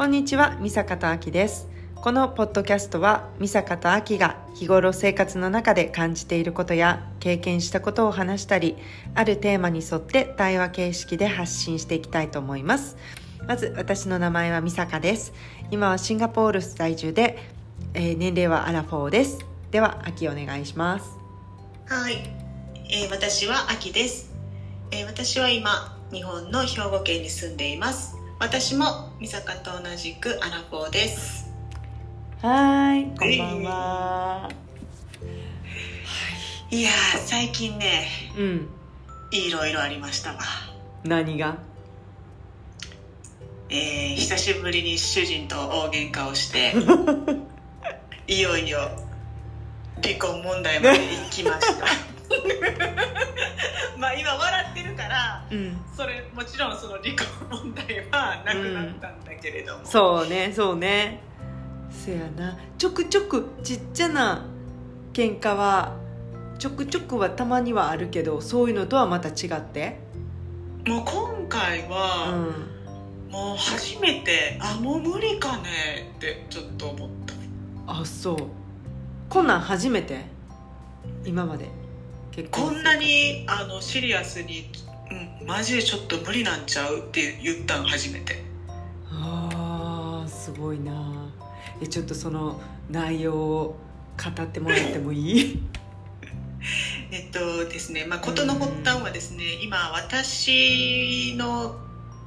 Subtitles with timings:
[0.00, 1.68] こんにちは、美坂とあきです。
[1.94, 8.78] このポッドキャストは、美坂とあきが日頃生活の中で感じていることや経験したことを話したり、
[9.14, 12.96] あるテーマに沿って対話形式で発信していきたいと思います。
[13.46, 15.34] まず、私の名前は美坂です。
[15.70, 17.36] 今はシンガポール在住で、
[17.92, 19.44] えー年齢はアラフォーです。
[19.70, 21.10] では、あきお願いします。
[21.88, 22.14] はい、
[22.88, 24.32] えー私は秋です、
[24.92, 31.50] えー私は今日本の兵庫県に住んでいます私も美坂と同じくアラフォーです。
[32.42, 34.50] はーい、こんばんは。
[36.70, 38.06] いやー最近ね
[38.38, 38.68] うん、
[39.32, 40.38] いろいろありましたわ
[41.04, 41.56] 何が？
[43.68, 46.72] えー久しぶりに主人と大喧嘩をして
[48.32, 48.78] いよいよ
[50.02, 51.86] 離婚問題まで行きました
[53.98, 55.76] まあ今笑ってるからうん。
[55.96, 61.22] それもちろんその離婚問題はなくなったんだけれども、そうねそうね。
[61.90, 62.56] せやな。
[62.78, 64.46] ちょくちょくちっちゃな
[65.12, 65.96] 喧嘩は
[66.58, 69.98] ちょくちょくはたまにはあるけどそういうのとはまた違って。
[70.86, 73.30] もう今回うは、ん。
[73.30, 77.34] もう初めてあもう無理かねってちょっと思った。
[78.00, 78.36] あそう。
[79.28, 80.24] こんなん初めて？
[81.24, 81.68] 今まで
[82.44, 84.70] こんなにあのシリアスに、
[85.40, 88.42] うん、マジでちょっと無理なんちゃうって言ったん初めて。
[89.10, 91.28] あーすごいな。
[91.82, 92.60] えちょっとその
[92.90, 93.76] 内容を
[94.22, 95.62] 語ってもらってもいい？
[97.10, 101.76] えっとですねまあ事の発端はですね今私の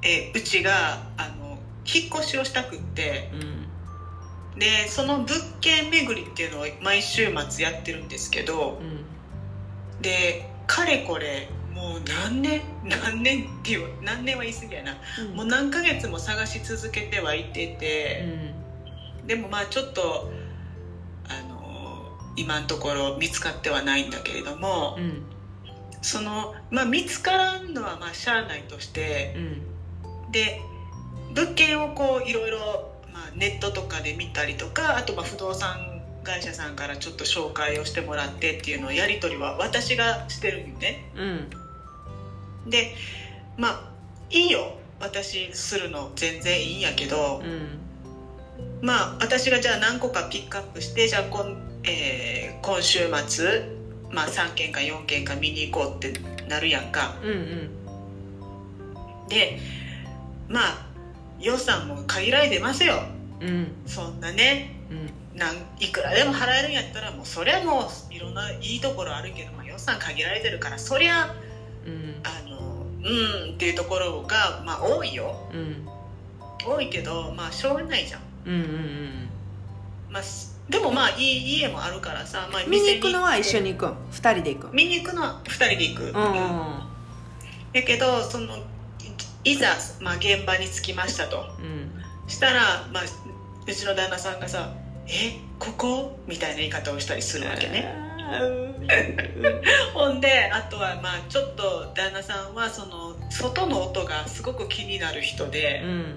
[0.02, 3.32] えうちがあの引っ越しをしたくって。
[3.34, 3.64] うん。
[4.60, 9.13] でその物件巡りっていうのを毎週末やってるんですけどうん
[10.04, 14.98] でかれこれもう何年何年っていう何年は言い過ぎやな。
[15.20, 15.36] うん。
[15.36, 18.26] もう何ヶ月も探し続けてはいてて、
[19.26, 20.32] でもまあちょっと
[21.28, 25.24] あの今のところ見つかってはないんだけれども、うん。
[26.02, 29.40] そのまあ見つからんのはまあしゃあないとしてう
[30.28, 30.32] ん。
[30.32, 30.62] で
[31.34, 35.93] 物件をこういろいろまあネットとかで見たりとかあとまあ不動産
[36.24, 41.12] 会社さんからちょっと紹介をしてもらってっていうのをやり取りは私がしてるんよね。
[42.66, 42.70] うん。
[42.70, 42.96] で
[43.58, 43.92] まあ
[44.30, 44.78] いいよ。
[45.00, 47.80] 私するの全然いいんやけど、うん。
[48.82, 53.66] まあ私がじゃあ何個かピックアップしてじゃあ今,、えー今週末、
[54.10, 56.18] まあ、3件か4件か見に行こうって
[56.48, 57.16] なるやんか。
[57.22, 57.34] うんう
[59.26, 59.28] ん。
[59.28, 59.60] で
[60.48, 60.86] まあ
[61.40, 63.04] 予算も限られてますよ。
[63.42, 63.68] うん。
[63.86, 64.72] そんなね。
[64.90, 71.34] うんなんいくらでも払えるんやったらもうそりゃもういろんないいところあるけど、まあ、予算限られてるからそりゃ
[71.86, 72.16] うん。
[72.24, 75.50] あのうんっていうところがまあ多いよ。
[75.54, 75.88] うん。
[76.66, 78.22] 多いけどまあしょうがないじゃん。
[78.46, 79.30] うんうん
[80.10, 83.96] まあ、すでもまあいい家もあるからさ、まあ、うん見に行くのは一緒にに行くん？
[84.12, 84.72] 二人で行くん？
[84.76, 86.14] 見に行くのは2人で行く、うん
[87.74, 88.58] やけどその
[89.44, 89.70] いいざ、
[90.00, 91.44] まあ、現場に着きましたと。
[91.60, 92.30] うん。
[92.30, 94.72] したら、まあ、うちの旦那さんがさ
[95.08, 98.02] 「えここ?」みたいな言い方をしたりするわけね。
[99.94, 106.16] ほんであとはまあちょっと旦那さんはその外の音がすごく気になる人で、うん。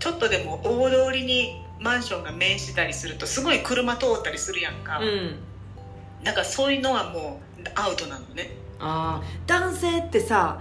[0.00, 5.36] ちょっとでも大通りにマンションが面してたりするとすごい車通ったりするやんか、うん。
[6.22, 8.50] だからそういうのはもうアウトなのね。
[8.80, 10.60] あー男性ってさ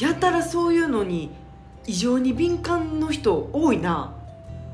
[0.00, 1.30] やたらそういうのに
[1.86, 4.14] 異常に敏感の人多いな。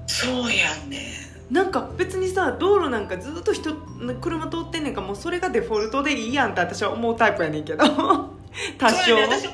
[0.06, 0.90] そうやん。
[0.90, 3.74] ねなんか別にさ道路なんかずっと人
[4.20, 7.84] 車通ってんねんからもうそれがデフォルトでいいやんって私は思うタイプやねんけど。
[8.78, 9.16] 多少。
[9.16, 9.52] ね私も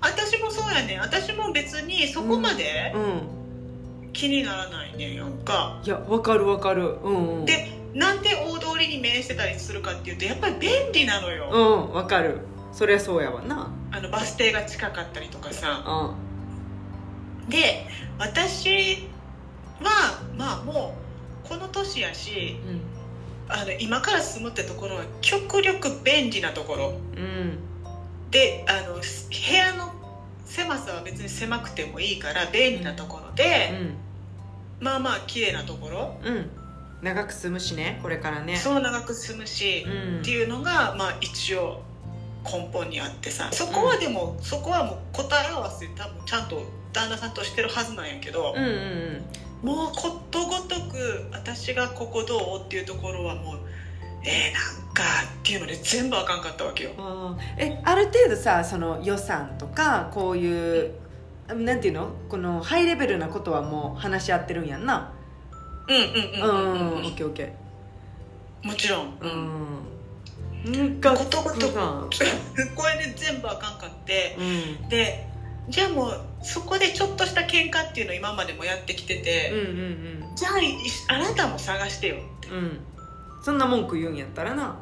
[0.00, 1.00] 私もそうやねん。
[1.00, 3.42] 私も別にそこまでうん。
[4.12, 6.98] 気にならないねんやんか、いやわかるわかる。
[7.02, 7.44] うんうん。
[7.44, 12.38] でなんで大通りに面してたりするかっていうとやっぱり便利なのよ、うんわかる。
[12.72, 13.70] そりゃそうやわな。
[13.90, 16.14] あのバス停が近かったりとかさ。
[17.42, 17.50] うん。
[17.50, 17.86] で
[18.18, 19.08] 私
[19.80, 21.11] はまあもう
[21.48, 22.80] この年やしうん。
[23.48, 26.94] あの今から住むってところは極力便利なところ。
[27.16, 27.58] うん。
[28.30, 29.00] であの部
[29.54, 29.92] 屋の
[30.46, 33.70] 狭さは別に狭くてもいいから便利なところで、
[34.80, 36.34] まあまあ綺麗なところ、うん。
[36.34, 36.50] うん
[37.02, 38.56] 長く住むしねこれからね。
[38.56, 40.20] そう長く住むし、うん。
[40.20, 41.82] っていうのがまあ一応
[42.44, 43.48] 根本にあってさ。
[43.52, 46.62] そこはでも、そこはもう答え合わせ多分ちゃんと
[46.92, 48.54] 旦那さんとしてるはずなんやけど。
[48.56, 49.22] う、んうん
[49.62, 53.58] もうことごとく私がここどうっていうところはもう
[54.24, 55.02] えー、なんか
[55.40, 56.90] っていうので全部あかんかったわけよ。
[56.96, 57.42] あー。
[57.58, 60.92] えある程度さその予算とかこういう
[61.48, 62.10] なんていうの？
[62.28, 65.12] このハイレベルなことはもう話し合ってるんやんな。
[65.88, 67.52] うんうんうんうんうんオッケーオッケ
[68.62, 69.32] もちろん、ー
[70.66, 70.82] うん。
[70.82, 71.00] うん。
[71.00, 72.06] がことごとくな
[72.76, 74.36] これで全部あかんかって。
[74.38, 74.42] う
[74.84, 74.88] ん。
[74.88, 75.26] で
[75.68, 79.60] じゃあもうそこでちょっとした喧嘩っていうのを今までもやってきてて、うんう
[80.32, 80.76] んじゃあい
[81.08, 82.48] あなたも探してよって。
[82.48, 82.56] うん。
[82.56, 82.80] うん
[83.44, 84.76] そんな文句言うんやったらな。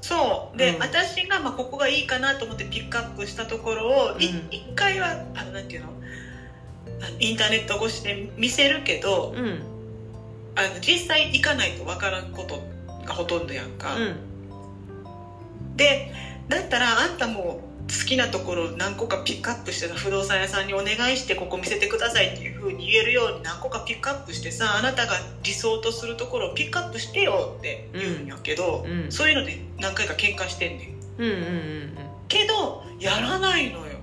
[0.00, 0.56] そう。
[0.56, 0.80] で、うん。
[0.80, 4.48] 私がまあここがいいかなと思ってピックアップしたところをいうん。
[4.50, 5.88] 一、回はあのなんていうの？
[7.20, 9.60] インターネット越しで見せるけどうん。
[10.56, 12.62] あの実際行かないと分からんこと
[13.06, 15.76] がほとんどやんか、うん。
[15.76, 16.10] で
[16.48, 29.04] だったらあんたも好きなところ何個かピックアップしてさ不動産屋さんにお願いしてここ見せてくださいっていう風に言えるように何個かピックアップしてさあなたが理想とするところをピックアップしてよって言うんやけど、うん。
[29.04, 31.22] うんそういうので何回か喧嘩してんねん。
[31.22, 31.96] うんうんうん。
[32.28, 33.98] けどやらないのよ。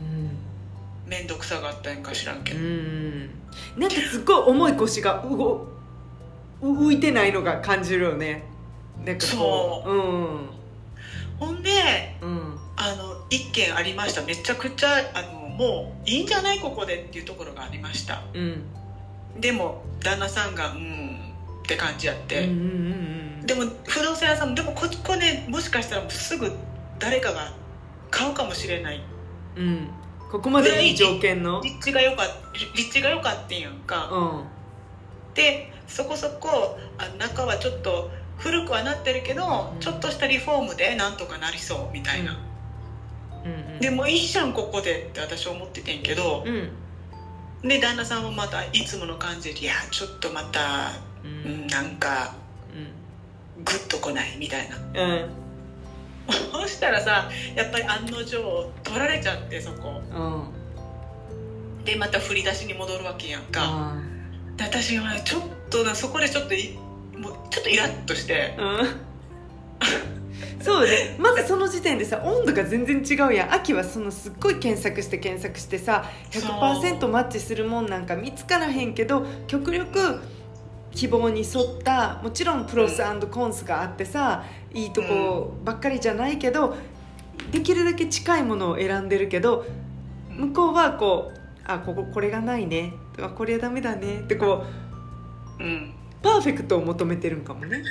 [0.00, 1.10] うん。
[1.10, 3.30] 面倒くさがったんか知らんけど、うん
[3.76, 5.66] なんかすっごい重い腰がうご
[6.62, 8.44] う浮いてないのが感じるよね。
[9.04, 9.90] なんかこう。
[9.90, 10.56] うん。
[11.38, 11.70] ほんで
[12.22, 14.22] うんあの一件ありました。
[14.22, 18.22] めちゃくちゃあのもういいんじゃないここでっていうところがありました。
[18.34, 18.64] うん。
[19.40, 22.62] でも旦那さんがうんって感じやって、うんうんう
[23.42, 26.50] んでも不動産屋さんもでもここねもしかしたらすぐ
[26.98, 27.52] 誰かが
[28.10, 29.00] 買うかもしれない。
[29.56, 29.64] うん。
[29.64, 29.90] うん
[30.30, 31.60] ここまでいい条件の。
[31.62, 32.26] 立地が良かっ
[32.74, 34.44] 立地が良かったんやんか、うん。
[35.34, 39.80] でそこそこあ中はちょっと古くはなってるけど、うん。
[39.80, 42.36] ちょっとしたリフォームでなんとかなりそうみたいな、
[43.46, 43.80] うんうん。
[43.80, 47.68] でもいいじゃんここでって私は思っててんけどう、ん。
[47.68, 50.92] で旦那さんもまたいつもの感じで「いやちょっとまた、
[51.24, 52.34] ううんん、なんか
[53.64, 54.76] グッとこない」みたいな。
[54.76, 55.10] うん。
[55.10, 55.46] うん
[56.50, 58.36] そしたらさやっぱり案の定
[58.82, 60.02] 取られちゃってそこ。
[60.12, 63.60] うんでまた振り出しに戻るわけやんか。
[63.62, 64.02] あ
[64.56, 66.76] で私はちょっとなそこでちょっとい
[67.16, 68.56] もうちょっとイラッとして。
[68.58, 69.06] ーうん
[70.60, 73.54] そうねまずその時点でさ温度が全然違うやん。
[73.54, 80.20] 秋はそのすっごい検索して検索してさ100%マッチするもんなんか見つからへんけど極力
[80.92, 86.76] 希望に沿ったもちろんプロスコンスがあってさいいとこばっかりじゃないけど
[87.50, 89.66] できるだけ近いものを選んでるけど
[90.30, 94.64] 向こうはこう「あこここれがないね」とか「これダメだね」ってこ
[95.60, 95.92] ううん。
[96.22, 97.82] パーフェクトを求めてるんかもね。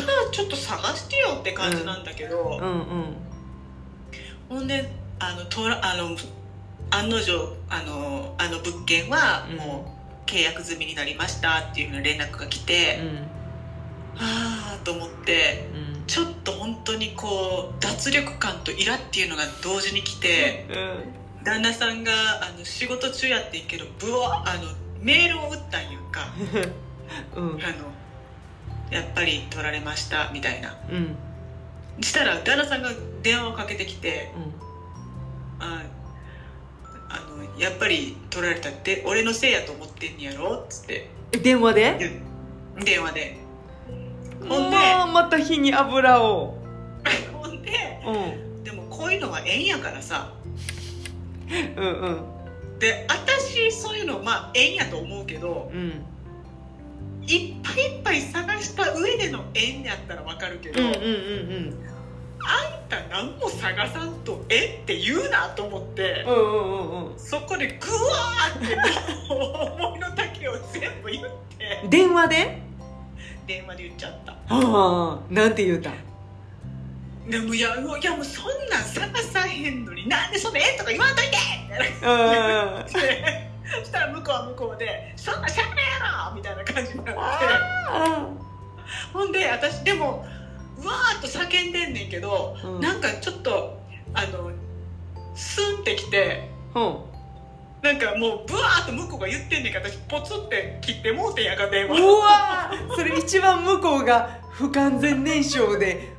[0.00, 3.16] つじゃあちょっと探してよって感じなんだけど、うんうん。
[4.48, 6.16] ほんであのとらあの
[6.90, 9.56] 案の定あのあの物件はうん。
[9.56, 12.98] もう契約済みになりましたっていうふうな連絡が来て、
[14.14, 16.06] はあと思ってうん。
[16.06, 20.66] ちょっと本当にこう脱力感とイラっていうのが同時に来て
[21.44, 22.12] 旦那さんが
[22.42, 24.62] あの仕事中やってんけどブワあの
[25.00, 26.32] メールを打ったんやんか。
[27.36, 27.62] う んうん。
[27.62, 27.93] あの
[28.90, 30.76] やっぱり取られましたみたいな。
[30.90, 31.16] うん。
[32.02, 32.90] したら旦那さんが
[33.22, 34.32] 電話をかけてきて
[35.60, 35.84] あ
[37.08, 41.08] あのやっぱり取られたって俺のせいやと思ってんやろっつって。
[41.32, 42.20] え電話で？
[42.84, 43.36] 電話で。
[44.48, 44.76] ほんで
[45.12, 46.58] また火に油を。
[47.32, 48.64] ほんでうん。
[48.64, 50.32] でもこういうのは縁やからさ。
[51.48, 52.78] うんうん。
[52.78, 56.04] で私そういうのまあ縁やと思うけどうん
[57.26, 61.88] いっぱいいっぱい探した上での縁やったらわかるけど、うんうんうん
[62.46, 67.18] あんた何も探さんとえって言うなと思って、うんうんうんうん。
[67.18, 68.76] そこでグワーって
[69.32, 71.24] 思いの丈を全部言っ
[71.58, 71.80] て。
[71.84, 72.58] うん電話で？
[73.46, 74.32] 電話で言っちゃった。
[74.32, 75.88] ああなんて言うた？
[75.90, 81.30] んでもいやもういやもうそんなん探さへんのになんでそのえとか言わんといて
[81.62, 82.84] みたいなあ
[83.80, 85.98] そしたら向こうは向こうで「そんなんしゃべれや
[86.30, 87.20] ろ!」みたいな感じになって。
[87.20, 88.28] あ
[89.12, 90.26] ほんで私でも
[90.78, 92.80] うわーっと叫んでんねんけど、うん。
[92.80, 93.78] なんかちょっと
[94.12, 94.50] あの
[95.34, 96.96] スンってきてうん。
[97.82, 102.00] なんかもうブワーっと向こうが言ってんねんけど私ポツって切ってもうてんやんか電話。
[102.00, 102.94] うわー。
[102.94, 106.12] それ一番向こうが不完全燃焼で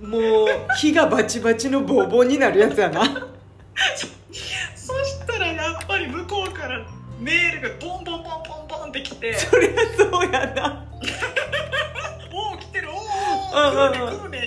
[0.00, 3.02] もう火がバチバチのボーボーになるやつやな。
[4.74, 6.84] そしたらやっぱり向こうから
[7.22, 10.84] メールがボンボンボンボンボンってきてそりゃそうやな
[12.32, 14.44] 「おお来てるおお来るね来るね」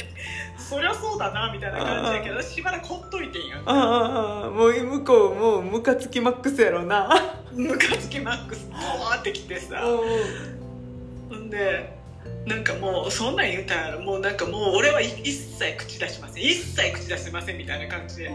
[0.57, 7.09] そりゃそうだなみたいな感じやけどしばらくほっといてんやんああもう向こうもうムカつきマックスやろな。
[7.53, 9.81] ムカつきマックスボワーってきてさ。
[11.29, 11.95] ほんで
[12.45, 16.43] なんかもうそんなん言うたらもうなんかもう俺はい一切口出しません。
[16.43, 18.31] 一切口出せませんみたいな感じで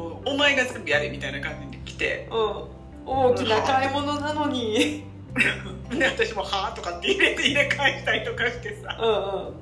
[0.00, 2.80] もうお前が全部やれみたいな感じで来てうん。
[3.06, 5.04] 大きな買い物なのに。
[5.90, 8.96] で私も「はあ?」とかって入れて入れ返したりとかしてさ。
[9.00, 9.54] うんうん。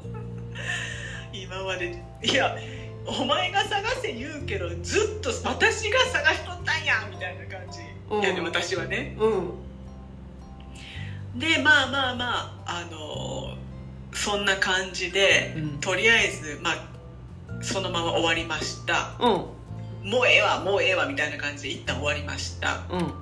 [1.33, 2.57] 今までいや
[3.07, 7.81] お前が探せ言うけどずっと私が探しとったんやみたいな感じ、
[8.11, 8.23] うん。
[8.23, 9.17] いやでも私はね。
[9.19, 9.41] う
[11.37, 11.39] ん。
[11.39, 13.57] でまあまあまああの
[14.13, 15.81] そんな感じで、うん。
[15.81, 19.17] とりあえずまあそのまま終わりました。
[19.21, 19.58] うん
[20.03, 22.85] もうええわもうええわみたいな感じで一旦終わりました。
[22.91, 23.13] うん。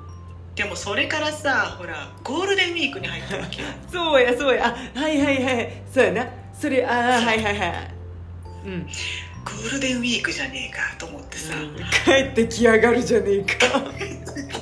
[0.54, 3.68] でもそれからさほらゴールデンウィークに入ったわけよ。
[3.92, 4.74] そうやそうや。
[4.94, 5.82] あはいはいはい。
[5.92, 6.28] そうやな。
[6.52, 7.90] それああはいはいはい。
[8.64, 8.82] うん、
[9.44, 11.54] ゴールデンウィークじゃねえかと思ってさ、
[12.04, 13.56] 帰ってきやがるじゃねえか。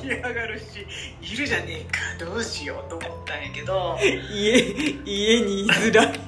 [0.02, 0.86] 来やがるし
[1.22, 3.98] いるじゃねえかどうしようと思ったんやけど。
[4.30, 4.58] 家
[5.06, 6.10] 家にいづらい。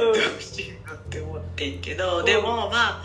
[0.00, 0.79] どうしよう
[1.60, 3.02] ってんけどでもまあ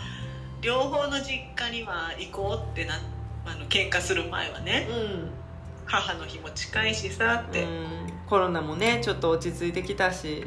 [0.62, 2.94] 両方の実家には行こうってな
[3.44, 5.30] あの喧嘩する前はねうん、
[5.84, 10.46] 母の日も近いしさって、うん、コロナもねちょっと落ち着いてきたし。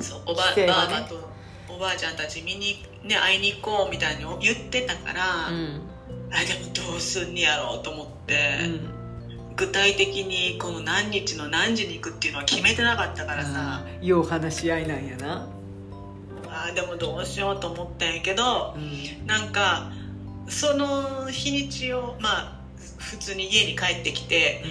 [0.00, 0.66] そうおば,、ね。
[0.66, 1.30] ばあばと
[1.68, 5.82] おばあちゃんたち見に、ね、会いに行こうみたいに言ってたから、うん。
[6.32, 9.56] あでもどうすんにやろうと思って、うん。
[9.56, 15.59] 具体的にこの何日の何時に行くっていうのは決めてなかったからさ、あーよう話し合いなんやな
[16.66, 19.26] あーでもどうしようと思ったんやけどうん。
[19.26, 19.90] なんか
[20.48, 22.60] その日にちをまあ
[22.98, 24.62] 普通に家に帰ってきて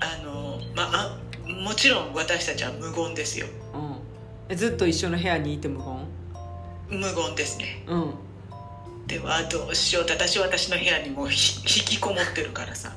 [0.00, 3.46] あの、まあ、あもちろん私たちは無言ですよ。
[3.74, 3.96] うん。
[4.48, 7.00] えずっと一緒の部屋にいて無言？
[7.00, 7.84] 無言ですね。
[7.86, 8.14] うん。
[9.06, 10.04] ではどうしよう。
[10.04, 12.96] って私は私の部屋にもうひ 引きこもってるからさ。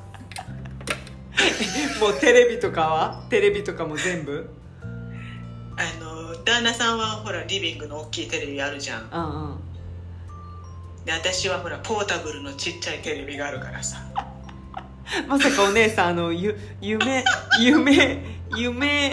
[2.00, 3.26] もうテレビとかは？
[3.28, 4.48] テレビとかも全部？
[5.76, 9.10] あの旦那さんはほらリビングの大きいテレビあるじゃん。
[9.12, 9.58] うんうん。
[11.04, 13.98] で私はほらポータブルのちっちゃいテレビがあるからさ。
[15.28, 17.24] まさかお姉さんあのゆ夢
[17.60, 18.22] 夢
[18.56, 19.12] 夢。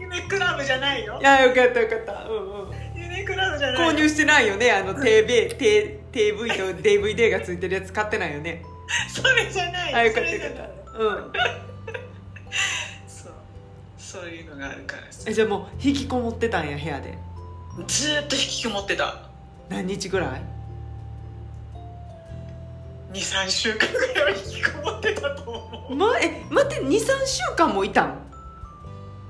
[0.00, 1.18] 夢クラブじゃないよ。
[1.20, 2.28] いやよかったよかった。
[2.28, 3.00] うんうん。
[3.00, 3.92] 夢クラブじゃないよ。
[3.92, 8.62] 購入してないよねあの TV, T- TV と DVD がついてるやつ買ってないよね。
[9.08, 10.98] それじゃないあよかったよかった。
[10.98, 11.32] うん
[14.10, 15.22] そういうのがあるからさ。
[15.26, 17.16] えじゃあもう引きこもってたんや部屋で。
[17.86, 19.30] ずーっと引きこもってた。
[19.68, 20.42] 何日ぐらい
[23.12, 25.94] ？23週間ぐらいは引きこもってたと思う。
[25.94, 28.18] まえ待って23週間もいたん？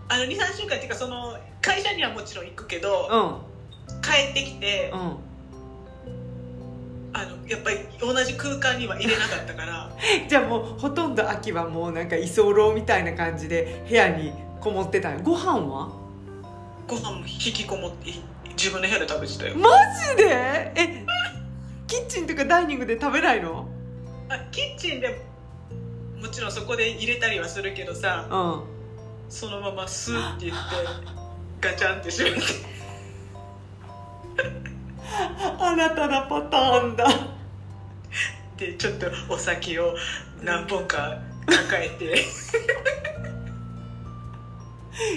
[0.09, 4.01] あの23週間っていうかその会社にはもちろん行くけどうん。
[4.01, 5.01] 帰ってきてうん。
[7.13, 9.91] あのやっぱり同じ空間には入れなかったから。
[10.27, 15.23] じゃあもうほとんど秋はもうなんか居候みたいな感じで部屋にこもってたんや。
[15.23, 15.91] ご飯は？
[16.87, 18.13] ご飯も引きこもって
[18.51, 19.57] 自分の部屋で食べてたよ。
[19.57, 19.71] マ
[20.17, 20.73] ジで？
[20.77, 21.05] え
[21.87, 23.69] キッチンとかダイニングで食べないの？
[24.29, 25.21] あキッチンで
[26.21, 28.63] もちろんそこで入れたりはするけどさうん。
[29.29, 30.63] そのままスーって言って
[31.69, 32.47] ガチャンって閉めて。
[35.59, 37.07] 新たなパターンだ。
[38.57, 39.95] でちょっとお酒を
[40.43, 42.25] 何本か抱えて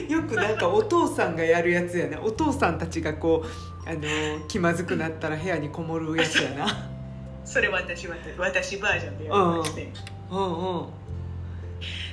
[0.10, 6.90] よくなんかお父さんがやるやつやねお父さんたちがこうあの気まずくなったら部屋にこもるやつやな。
[7.46, 9.92] それ私は私バージョンでやりまして、
[10.32, 10.78] うん。
[10.78, 10.86] うん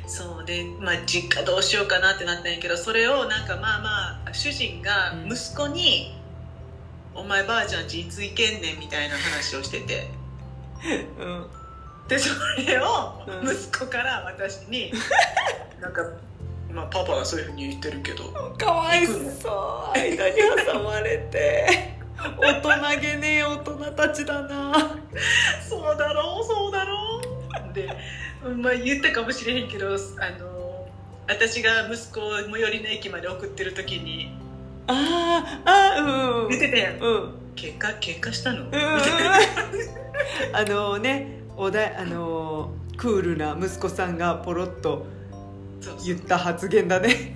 [0.07, 5.33] そうで、まあ、実家どうしようかなってなったんやけどそれをなんかまあまあ主人がうん。
[5.33, 6.19] 息子に
[7.15, 10.11] 「お前ばあちゃんちいつ行けんねん」みたいな話をしてて。
[11.19, 11.47] うん。
[12.09, 12.31] でそ
[12.67, 13.49] れをうん。
[13.49, 14.93] 息子から私に
[15.81, 16.03] なんか、
[16.73, 18.25] まあ、パパがそういうふうに言ってるけど
[18.59, 19.19] かわいそう。
[19.95, 20.37] 間に
[20.67, 21.99] 挟まれて。
[22.39, 24.73] 大人げねえ大人たちだな。
[25.67, 27.21] そうだろうそうだろ
[27.71, 27.75] う。
[27.75, 27.89] で、
[28.57, 29.91] まあ、言ったかもしれへんけどあ
[30.39, 30.87] の
[31.27, 34.37] 私が息子を最寄りの駅まで送ってる時に
[34.87, 36.49] あーあーうん。
[36.49, 36.99] 言ってたやん。
[36.99, 37.23] うん。
[37.23, 38.81] うん喧嘩喧嘩したの、みうん。
[40.55, 45.05] あのねおだあのクールな息子さんがポロッと
[46.05, 47.35] 言った発言だね。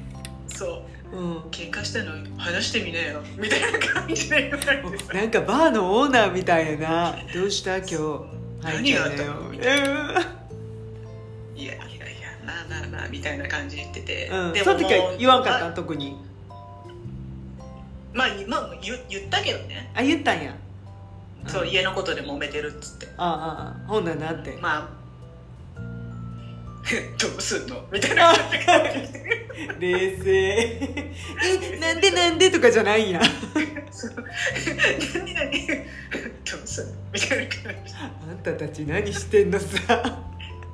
[0.49, 0.83] そ
[1.13, 1.17] う。
[1.17, 1.37] うん。
[1.51, 4.51] 喧嘩したの話してみなよみたいな感じで
[5.15, 7.79] なんかバーのオーナーみたいやな「どうした？
[7.79, 7.97] 今日。
[8.63, 9.25] 何があった？
[9.25, 9.87] のみたいうん。
[11.57, 11.77] いやいやいや
[12.45, 15.73] なあなあなあみたいな感じで言ってて、うん、でその時は言わんかった？
[15.73, 16.17] 特に。
[18.13, 20.55] まあ、まあ、言言ったけどね、あ言ったんや。
[21.49, 23.07] そう家のことで揉めてるっつって。
[23.17, 23.89] ああああ。
[23.89, 24.57] ほんならなって。
[24.61, 25.03] まあ
[27.19, 27.85] どうすんの？
[27.91, 28.43] みたいな感
[29.07, 29.12] じ。
[29.81, 30.31] で冷静。
[31.73, 32.50] えなんでなんで？
[32.50, 33.12] とかじゃないん。
[33.12, 33.21] や
[35.14, 35.50] 何何？
[35.67, 40.19] どうたたち何してんのさ？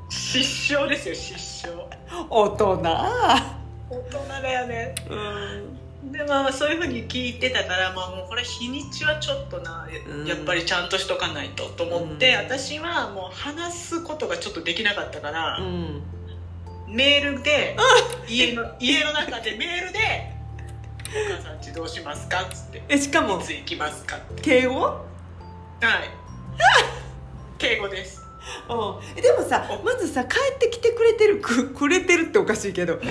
[0.08, 1.86] 失笑ですよ失笑。
[2.28, 2.82] 大人。
[2.82, 3.38] 大
[4.10, 4.94] 人だよね。
[5.08, 10.26] うんでまあそういうふうに聞いてたから、まあ、もうこれ日にちはちょっとなうん。
[10.26, 12.44] やっぱりちゃんとしとかないとと思って、うん。
[12.44, 16.02] 私はもう話すことがちょっとできなかったから、うん。
[16.88, 17.76] メールで
[18.26, 19.98] 家の家の中でメールで
[21.06, 24.42] 「お母さんちどうしますか?」っつってえしか「もいつ行きますか?」って。
[24.42, 24.80] 敬語？
[24.80, 25.04] はい。
[27.58, 28.20] 敬語です。
[28.68, 29.18] うん。
[29.18, 33.06] えでもさまずさ帰ってきてくれてるくくれてるっておかしいけど帰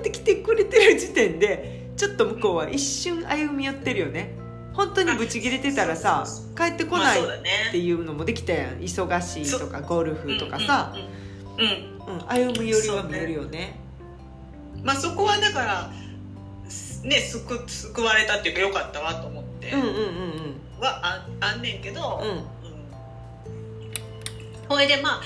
[0.00, 4.34] ってきてくれてる時点でちょっと向こうは一瞬歩み寄ってるよね。
[4.74, 7.24] 本当にブチ切れてたらさ帰ってこないっ
[7.70, 8.80] ていうのもできたやん。
[8.80, 13.78] 忙しいとかゴルフとかさ、うんうん歩み寄りは見えるよね。
[14.76, 15.92] うんまあそこはだから
[16.68, 19.70] すね救救われたっていうかよかったわと思って。
[19.70, 20.00] うんうんうん
[20.80, 22.36] はああんねんけど、うんうん。
[22.38, 22.44] うん。
[24.68, 25.22] ほいでまあ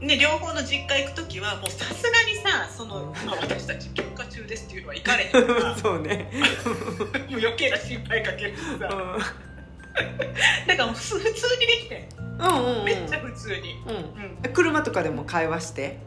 [0.00, 5.70] ね、両方の実家行く時はもうさすがにさその、まあ、私たち喧嘩中ですっていうのは行かれへんから。
[5.70, 6.30] も そうね。
[7.30, 8.88] う余計な心配かけるしうさだ
[10.76, 12.18] からもうふ普通にできてん。
[12.36, 12.84] んうんうん。
[12.84, 14.44] めっちゃ普通に、うん。
[14.44, 15.98] うん、車とかでも会話して？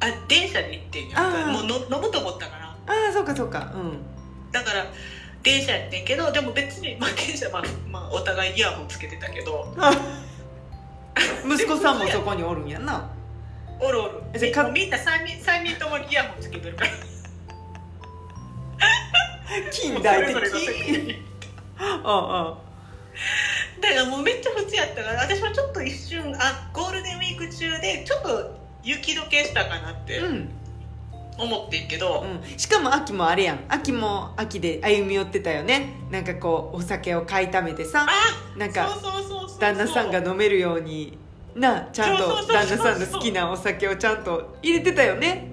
[0.00, 2.66] あ電車で行ってんやもうの飲むと思ったから。
[2.66, 3.72] ああそうかそうか。
[3.74, 3.98] うん。
[4.52, 4.86] だから
[5.42, 9.74] 電車やってんけどでも別に、まあ、電車、まあまあ、お互いイヤホンつけてたけど
[11.46, 13.10] 息子さんもそこにおるんやな
[13.80, 14.22] おるおる。
[14.38, 16.90] じゃあかみんな3人三人ともにイヤホンつけてるから。
[19.70, 20.50] 近代的もうんうん
[23.80, 30.48] だからもうめっちゃ普通やったから私はちょっと一瞬あゴールデンウィーク中でちょっと雪解けしたかなってうん。
[31.38, 33.64] 思ってんけど、うん、しかも秋もあれやん。
[33.68, 35.90] 秋も秋で歩み寄ってたよね。
[36.10, 38.06] なんかこうお酒を買いためてさ。
[38.08, 38.88] あなんか
[39.60, 41.18] 旦那さんが飲めるように
[41.56, 45.50] なちゃんと旦那さんの好きなお酒をちゃんと入れてたよね。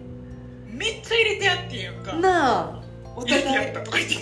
[0.70, 2.14] めっちゃ入れてやってんやんか。
[2.14, 2.84] なあ。
[3.16, 4.16] お入れてや互いったとか言って。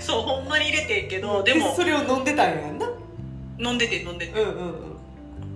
[0.00, 1.74] そうほんまに入れてんけどでも。
[1.74, 2.86] それを飲んでたんやんな。
[3.58, 4.92] 飲んでて飲んでてうんうん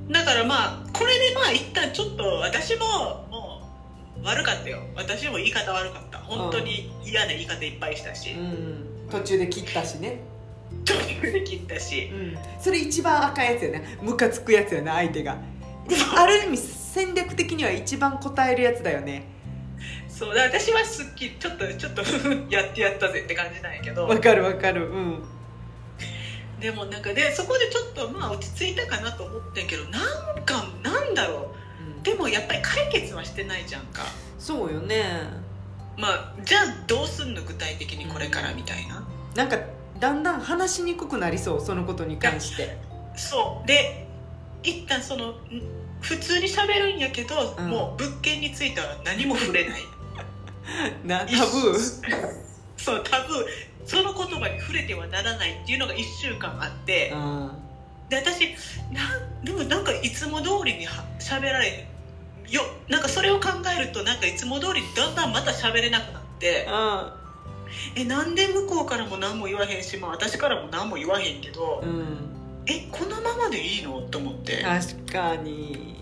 [0.07, 0.13] うん。
[0.13, 2.87] だからまあこれでまあ一旦ちょっと私も
[3.31, 3.61] も
[4.23, 4.79] う悪かったよ。
[4.97, 6.19] 私も言い方悪かった。
[6.19, 9.09] 本当に嫌な言い方いっぱいしたし、うん。
[9.11, 10.21] 途中で切ったしね
[10.85, 12.11] とにかくで切ったし。
[12.13, 12.39] うん。
[12.61, 15.37] それ一番赤いやつやなムカつくやつやな相手が。
[15.89, 19.25] でもある意味戦略的には一番答えるやつだよね。
[20.09, 20.35] そう。
[20.35, 22.03] だ私はすっきりちょっとちょっと
[22.49, 24.07] やってやったぜって感じなんやけど。
[24.07, 24.89] わかるわかる。
[24.89, 25.23] うん。
[26.61, 31.39] でもなんかでそこでちょっとまあ落ち着いたかなと思ってんけどなんかなんだろう。
[31.39, 32.01] ん。
[32.01, 34.03] うでもやっぱり解決はしてないじゃんか。
[34.39, 35.05] そうよね。
[35.97, 37.43] まあじゃあどうすんの？
[37.43, 39.07] 具体的にこれからみたいな。
[39.35, 39.59] なんか
[40.03, 42.77] だんだん話しにくくなりそうそのことに関して。
[43.15, 43.67] そう。
[43.69, 44.05] で
[44.65, 45.35] 一旦そのん
[46.01, 47.71] 普通に喋るんやけど、うん。
[47.71, 49.83] もう物件については何も触れない。
[51.07, 51.79] なタブー。
[52.77, 53.47] そうタブー。
[53.87, 57.13] その言葉に触れてはならないっていうのが1週間あって。
[57.15, 57.51] うん。
[58.09, 58.57] で私
[58.91, 61.87] なんでもなんかいつも通りには喋られ
[62.49, 62.63] よ。
[62.89, 66.67] なんかそれを考えるとなんかいつも通りにだんだんまた喋れなくなって
[67.97, 72.07] えなんで向こうからも何も言わへんし、まあ、私からも何も言わへんけどうん、うん、
[72.67, 74.01] えこのままでいいの？
[74.03, 74.63] と思って。
[74.63, 75.97] 確かに。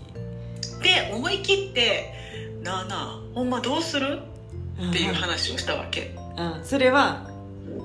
[0.81, 2.13] で思い切って
[2.63, 4.19] 「なあなあほんまどうする?」
[4.89, 6.15] っていう話をしたわけ。
[6.37, 7.29] うん、それは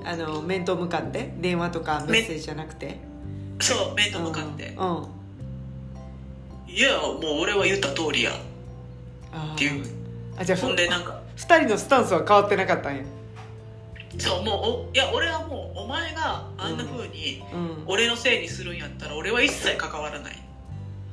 [0.03, 2.97] あの面と向かって電話とかメッセージじゃなくて？
[3.59, 4.73] そう面と向かって。
[4.77, 4.97] うん。
[4.97, 5.07] うん
[6.67, 8.31] 「いやもう俺は言った通りや」
[9.55, 9.85] っていう。
[10.39, 13.03] あじゃあほんでなんか2人のスタンスは変わってなかったんや
[14.17, 17.83] そうもうおいや俺はもうお前があんな風にうん。
[17.85, 20.43] 俺のせいにするんやったら俺は一切関わらない。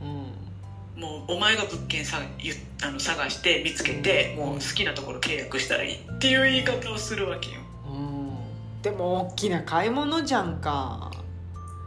[0.02, 1.00] うん。
[1.02, 4.46] もうお前が物件さゆあの探して見つけてうん。
[4.46, 7.60] もう好きなところ契約したらいいっていう言い方をするわけよ。
[7.90, 8.82] うん。
[8.82, 11.10] でも大きな買い物じゃんか。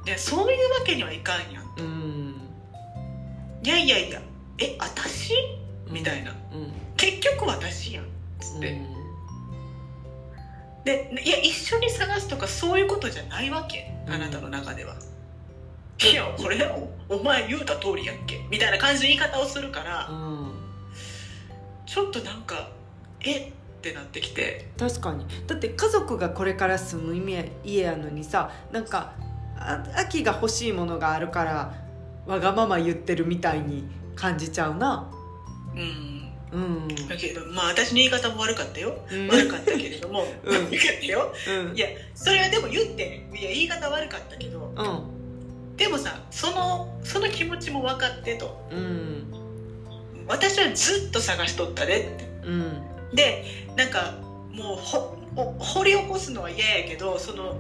[0.06, 2.36] でそういうわけにはいかんやんうん。
[3.63, 4.21] いやいやいや
[4.60, 5.34] え私？
[5.89, 6.32] みたいな。
[6.32, 6.71] うん。
[6.95, 8.06] 結局私やん
[8.39, 8.96] つって、うん
[10.88, 13.93] でいや一緒に探すとかそういうことじゃないわけ。
[14.08, 14.13] うん。
[14.13, 14.95] あなたの中では、
[16.00, 16.65] いやこれ
[17.10, 18.45] おお前言うた通りやっけ。
[18.50, 20.52] みたいな感じの言い方をするからうん
[21.86, 22.69] ちょっとなんか
[23.19, 24.69] えってなってきて。
[24.80, 25.26] 確かに。
[25.45, 29.12] だって家族がこれから住む家家やのにさなんか
[29.58, 31.73] あ秋が欲しいものがあるから
[32.26, 33.84] わがまま言ってるみたいに
[34.15, 35.12] 感じちゃうな。
[35.76, 36.16] うん
[36.51, 36.88] うん。
[37.07, 38.97] だけどまあ私の言い方も悪かったよ。
[39.12, 39.27] うん。
[39.27, 40.53] 悪かったけれども、うん。
[40.53, 41.33] 悪かったよ。
[41.69, 41.75] うん。
[41.75, 43.27] いやそれはでも言って。
[43.33, 44.73] いや言い方悪かったけど。
[44.75, 44.83] う
[45.73, 45.75] ん。
[45.77, 48.67] でもさそのその気持ちも分かってと。
[48.71, 49.25] うん。
[50.27, 52.25] 私はずっと探しとったでって。
[52.45, 52.81] うん。
[53.13, 53.43] で
[53.75, 54.15] なんか
[54.51, 57.57] もうほお掘り起こすのは嫌やけどその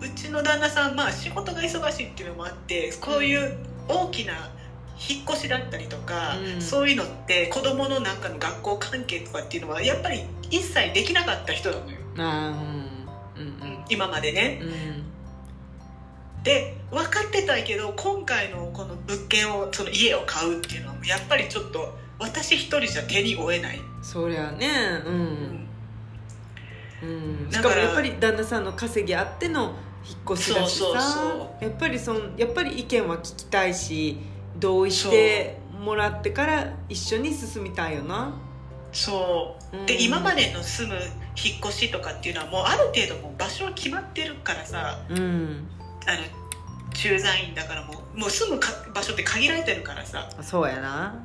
[0.00, 3.56] うちの旦那さんまあ仕事が忙しいっていうのもあってこういう
[3.88, 4.50] 大きな
[4.98, 6.62] 引っ越しだったりとか、うん。
[6.62, 14.60] そういうのって子供のなんかの学校関係とかっていうのはやっぱり一切できなかった人なのよ、あーうんうん今までね。
[14.62, 16.42] うん。
[16.42, 24.68] で分かってたけど今回のこの物件をその家を買うっていうのはやっぱりちょっと私一人じゃ手に負えない、そりゃね
[25.04, 25.16] ううん。
[25.16, 25.66] ん
[27.02, 29.74] うん、しだかもやっぱり旦那さんの稼ぎあっての
[30.08, 30.84] 引っ越しだしさ。
[30.84, 31.02] そうそう
[31.60, 34.16] そやっぱりそんやっぱり意見は聞きたいし
[34.58, 38.32] 同意してもらってから一緒に進みたいよな、
[38.92, 39.76] そう。
[39.76, 39.86] うん。
[39.86, 40.94] で今までの住む
[41.36, 44.98] 引っ越しとかっていうのはもうある程度もう場所は決まってるからさ。
[45.08, 45.68] うん。
[46.06, 46.18] あの
[46.94, 50.28] 駐在員だからもうもう住むか場所って限られてるからさ。
[50.40, 51.22] そうやな。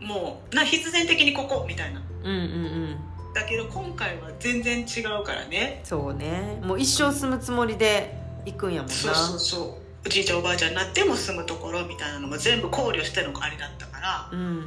[0.00, 2.02] もうな必然的にここみたいな。
[2.22, 2.96] うんうんうん。
[3.34, 5.80] だけど今回は全然違うからね。
[5.84, 6.60] そうね。
[6.62, 8.94] もう一生住むつもりで行くんやもんな。
[8.94, 14.64] そうそうそうおじいちゃんおばあちゃんになっても住むところみたいなのも全部考慮してのあれだったからうんっ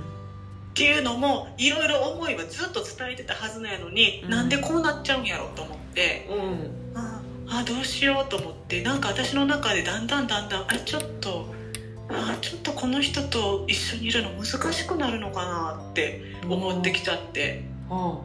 [0.75, 4.29] ていうのもいろいろ思いはずっと伝えてたはずなのに、うん。
[4.29, 6.29] なんでこうなっちゃうんやろうと思って。
[6.29, 6.97] うん。
[6.97, 11.53] ああどうしようと思ってなんか私の中でだんだんだんだんあれちょっと
[12.09, 17.65] あちょっとこの人と一緒にいるの難しくなるのかなって思ってきちゃって。
[17.89, 18.17] うん。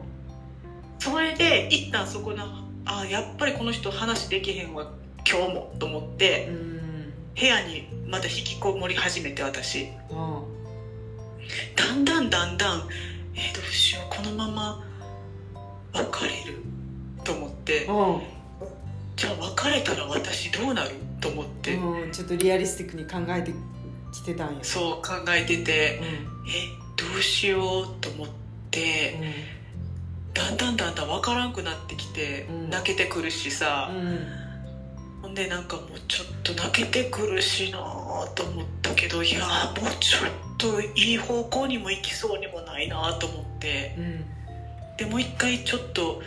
[0.99, 2.45] それで一旦そこの
[2.85, 4.89] あやっぱりこの人話できへんわ
[5.29, 6.76] 今日もと思ってうん
[7.39, 9.89] 部屋にまた引きこもり始めて私。
[10.09, 10.57] うん
[11.75, 12.89] だんだんだんだん
[13.33, 14.83] えーどうしようこのまま
[15.93, 16.59] 別れる
[17.23, 17.85] と思って。
[17.85, 18.21] うん
[19.15, 21.75] じゃあ別れたら私どうなると思って。
[21.75, 23.51] うん、ちょっとリアリスティックに考えて
[24.13, 24.63] きてたんや。
[24.63, 26.49] そう考えててうん。
[26.49, 26.51] え
[26.95, 28.27] どうしようと思っ
[28.69, 29.15] て。
[30.33, 32.69] だんだんだんだん分からんくなってきて、うん。
[32.69, 34.46] 泣けてくるしさ、うん
[35.37, 37.77] でなんかもうちょっと泣けてくるしな
[38.33, 43.93] と思ったけどいやーもうちょっといい方向にも行きそうにもないなと思って。
[43.99, 44.25] うん。
[44.97, 46.23] でもう一回ちょっと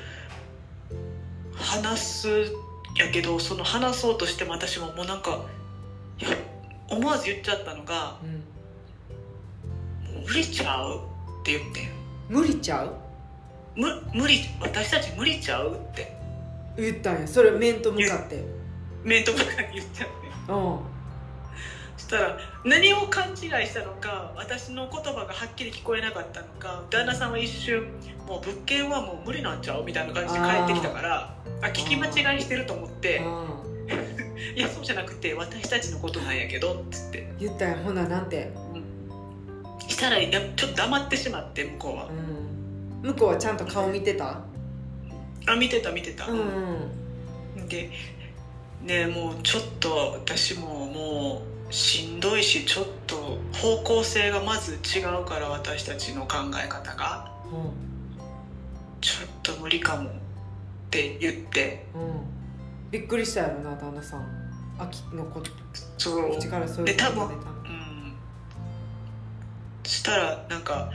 [1.57, 2.29] 話す
[2.97, 5.45] やけどその話そうとしても私ももうなんか
[6.21, 6.31] いや
[6.89, 8.31] 思わず言っちゃったのがうん
[10.15, 11.01] 「もう無理ちゃう?」
[11.43, 11.91] って言ってん。
[12.29, 12.95] 無理ちゃう？
[13.75, 16.17] む無理私たち無理ちゃうって。
[16.77, 17.27] 言ったんや。
[17.27, 18.60] それ面と向かって
[19.05, 20.15] 面と向かって言っちゃって。
[20.49, 20.79] うん。
[21.97, 23.37] そしたら何を勘違い
[23.67, 27.89] したのか私の言葉がはっきり聞こえなかったのか旦那さんは一瞬
[28.27, 33.21] 「もう物件はもう無理なんちゃう?」みたいな感じで帰ってきたからあ聞き間違いしてると思って
[34.57, 37.31] 「いやそうじゃなくて私たちのことなんやけど」っつって。
[37.39, 38.51] 言ったんやほななんて、
[39.89, 42.09] したらやちょっと黙ってしまって向こうは。
[43.03, 44.41] うん、向こうはちゃんと顔見てた？
[45.47, 47.69] あ見てた見てた、うん。
[47.69, 47.91] で
[48.83, 57.31] ねもうちょっと私ももうしんどいしちょっと方向性がまず違うから私たちの考え方が。
[59.01, 60.13] ちょっと無理かもっ
[60.91, 61.87] て言って。
[61.95, 62.03] うん。
[62.03, 62.11] うん。
[62.91, 64.27] びっくりしたやろな旦那さん。
[64.79, 65.43] 秋のこ
[65.97, 66.37] そう。
[66.37, 67.57] 口からそういうで多分ことが出たの。
[67.57, 68.15] うん。
[69.85, 70.91] したらなんか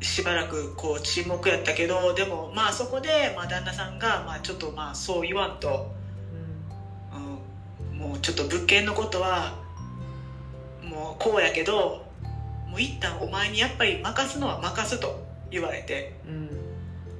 [0.00, 6.03] しばらくこう沈黙やったけどでもまあそこで、まあ、旦那さんが、まあ、ちょっとまあそう言わんと、うん、
[8.04, 9.54] もうちょっと物件のことは
[10.82, 12.04] もうこうやけど
[12.68, 16.48] もう一旦お前にやっぱり任すのは任すと言われて、うん。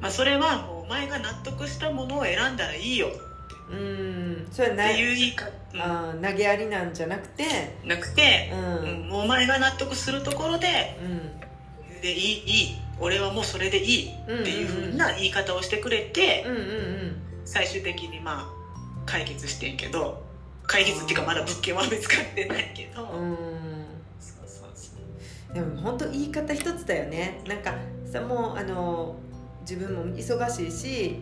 [0.00, 3.08] まあ、それはもうお前が納得したものを選んだらいいよ
[3.70, 5.50] うん、うん、それはっなていう言い方、
[6.12, 6.22] うん。
[6.22, 7.44] 投げやりなんじゃなくて
[7.84, 8.58] なくてう、ん。
[8.58, 12.00] ううんん、もうお前が納得するところでうん。
[12.02, 12.76] でいいいい。
[13.00, 17.16] 俺はもうそれでいいっていうふうな言い方をしてくれて、うんうん。
[17.44, 18.46] 最終的にまあ
[19.06, 20.22] 解決してんけど
[20.66, 23.30] 解決っていうかまだ物件は見つかってないけど、うん。
[23.30, 23.36] うん
[24.18, 24.92] そうそうそ
[25.50, 25.54] う。
[25.54, 27.42] でも本当言い方一つだよね。
[27.46, 27.74] なんか
[28.10, 29.16] さもうあの
[29.60, 31.16] 自分も忙しいし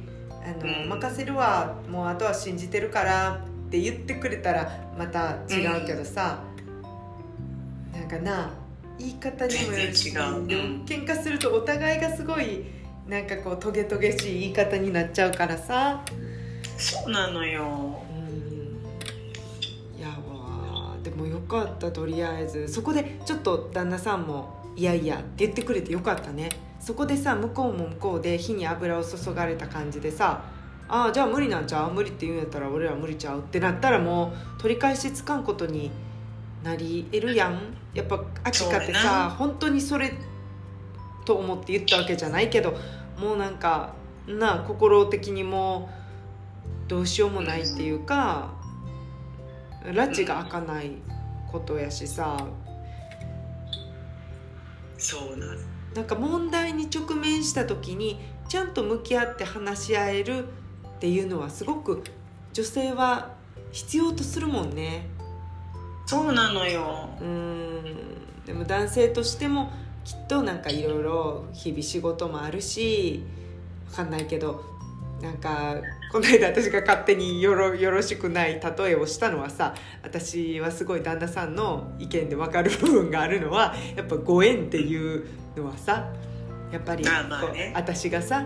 [0.44, 0.88] あの、うん。
[0.88, 1.76] 任せるわ。
[1.88, 6.42] もうあとは信じてるからって言ってくれたらまた違うけどさ、
[7.92, 8.50] なんかな
[8.98, 10.64] 言い方にもよるし全然違う。
[10.64, 10.84] うん。
[10.84, 12.64] 喧嘩するとお互いがすごい
[13.08, 16.04] なんかこうトゲトゲしい言い方になっちゃうからさ。
[16.78, 18.02] そうなのよ
[21.52, 22.66] かったとりあえず。
[22.68, 26.48] そこでちょっと旦那さんもいやいやって言ってくれてよかったね。
[26.80, 30.44] そこでさ向こうも向こうで火に油を注がれた感じでさ
[30.88, 31.92] ああじゃあ無理なんちゃう？
[31.92, 35.90] 無理って言うんやったら俺ら無理ちゃうってなったらもう取り返しつかんことに
[36.64, 37.60] なり得るやん。
[37.94, 40.12] やっぱ秋香ってさ本当にそれ
[41.24, 42.74] と思って言ったわけじゃないけど
[43.18, 43.94] もうなんか
[44.26, 45.90] なあ心的にも
[46.86, 48.50] うどうしようもないっていうか
[49.84, 50.92] 拉致が開かない
[51.52, 52.48] ことやしさ。
[54.98, 55.52] そうなの
[55.94, 62.02] なんか問題に直面した時にちゃんと向き合って話し合えるっていうのはすごく
[62.52, 63.34] 女性は
[63.72, 65.06] 必要とするもんね。
[66.06, 67.08] そうなのよ。
[67.20, 68.44] うーん。
[68.46, 69.70] でも男性としても
[70.04, 73.22] きっとなんかいろいろ日々仕事もあるし
[73.90, 74.64] わかんないけど
[75.20, 75.76] なんか
[76.12, 86.12] この間私が勝手によろよろしくない例えをしたのはさ私はすごい旦那さんの意見で分かる部分があるのはやっぱご縁っていうのはさ
[86.70, 88.44] やっぱりねう私がさ、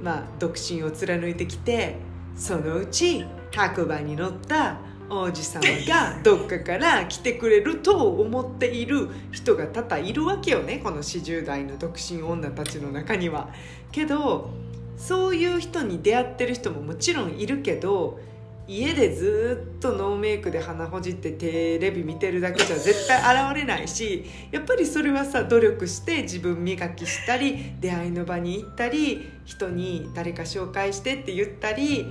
[0.00, 1.96] まあ、独身を貫いてきて
[2.36, 4.78] そのうち白馬に乗った
[5.10, 13.48] 王子様が どっかから来てくれると思っている人が多々いるわけよねこの40代の独身女たちの中には。
[13.90, 14.67] けど
[14.98, 18.18] そういう人に出会ってる人ももちろんいるけど
[18.66, 32.04] 家でずっとノーメイクで鼻ほじってテレビ見てるだけじゃ絶対現れないしやっぱりそれはさ努力して自分磨きしたり出会いの場に行ったり人に誰か紹介してって言ったり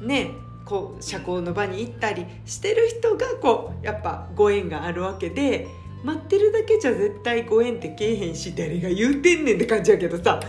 [0.00, 0.30] ね
[0.64, 5.66] こう社交の場に行ったりしてる人がこうやっぱご縁があるわけで
[6.04, 10.40] 待ってるだけじゃ絶対ご縁ってけえへんし誰が言うてんねんって感じやけどさ。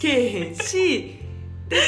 [0.00, 1.18] けえへんし
[1.68, 1.82] でも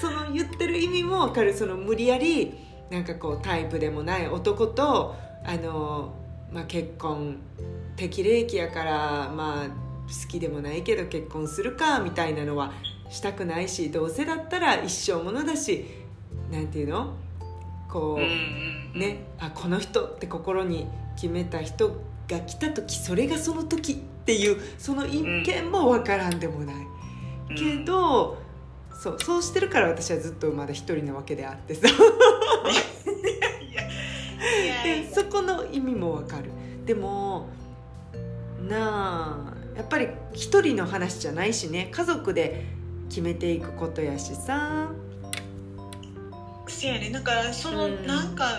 [0.00, 2.54] その言ってる意味も分かるその無理やり
[2.90, 6.14] なんかこうタイプでもない男とあの、
[6.52, 7.38] まあ、結婚
[7.96, 8.92] 適齢期やから
[9.34, 12.72] まあ好きでもないけど結婚するかみたいなのは
[13.10, 15.84] したくないしどうせだったら一生ものだし
[16.52, 17.16] なんていうの？
[17.88, 18.18] こ
[18.94, 26.76] う、ねあこの人って心に決めた人が来た時それがその時っていうその一見も分からんでもない。
[27.50, 27.56] うん。
[27.56, 28.42] けど、
[28.90, 31.88] そうそうしてるから私はずっとまだ一人なわけであってさ。
[35.12, 36.50] そこの意味もわかる。
[36.84, 37.48] でも
[38.68, 41.88] なあやっぱり一人の話じゃないしね。
[41.92, 42.66] 家族で
[43.08, 44.90] 決めていくことやしさ。
[46.66, 47.10] せやね。
[47.10, 48.06] なんかその、うん。
[48.06, 48.58] なんか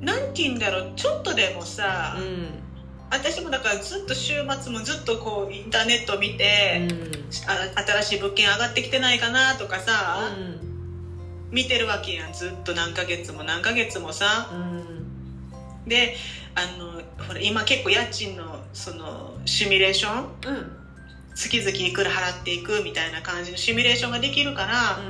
[0.00, 0.92] なんて言うんだろう。
[0.96, 2.71] ちょっとでもさ、うん
[3.12, 6.88] 私もだからずっと週末もずっとこうインターネット見て、
[7.46, 10.30] あ新しい物件上がってきてないかなとかさ、
[11.50, 12.32] 見てるわけやん。
[12.32, 14.50] ずっと何ヶ月も何ヶ月もさ。
[14.52, 14.96] うん。
[14.96, 15.02] うん
[15.86, 16.14] で
[16.54, 20.72] あのほら今結構家賃のそのシミュレーションうん。
[21.34, 25.00] 月々いくら払っていくみたいな感じのシミュレーションができるから、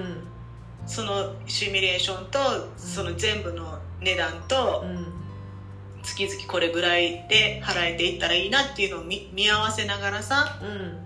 [0.87, 2.39] そのシミュレーションと
[2.77, 5.22] その全部の値段とうん
[6.03, 10.99] 月々これぐらいで払えていったらいいなっていうのを見見合わせながらさうん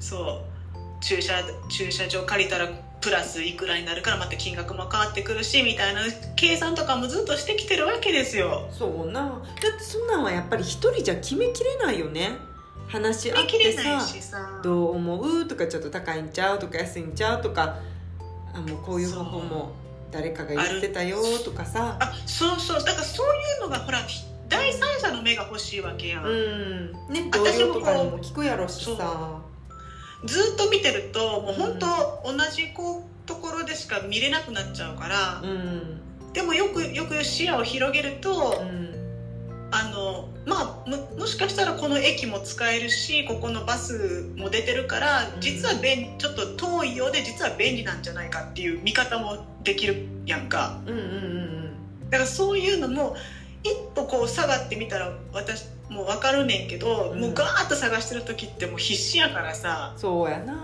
[0.00, 0.42] そ
[0.74, 1.34] う駐車
[1.68, 2.68] 駐車場借りたら
[3.00, 6.00] プラスいくらになるからまた金額も変わってくるしみたいな
[6.34, 8.68] 計算とかもずっとしてきてるわけですよ。
[8.72, 9.22] そうな。
[9.22, 12.30] だってそんなんはやっぱり一人じゃ決めきれないよね。
[12.88, 13.72] 話し合って
[14.20, 15.46] さどう思う？
[15.46, 16.58] とかちょっと高いんちゃう？
[16.58, 17.42] とか安いんちゃう？
[17.42, 17.76] とか
[18.52, 19.72] あもうこういう方法も
[20.10, 21.96] 誰かが言ってたよとかさ。
[22.00, 22.84] あそうそう。
[22.84, 23.98] だからそういうのがほら
[24.48, 26.92] 第三者の目が欲しいわけやん、うん。
[27.12, 29.42] ね同私もこう僚とかにも聞くやろしさ。
[30.24, 31.86] ずっと見てるともう本当
[32.24, 36.32] 同じこうところでしか見れなくなっちゃうから、うん。
[36.32, 38.87] でもよくよく視野を広げると、うん
[39.70, 45.40] あのまあももしかしたらこの駅も使えるしここのバスも出てるからうん。
[45.40, 50.80] 実は便ちょっと遠いようで実は便利なんじゃないかっていう見方もできるやんか。
[50.86, 51.58] うんうんうん
[52.10, 53.16] だからそういうのも
[53.62, 57.20] 一歩こう下がってみたら私もう分かるねんけど、うん。
[57.20, 59.92] もうガーッと探してる時ってもう必死やからさ。
[59.98, 60.54] そうやな。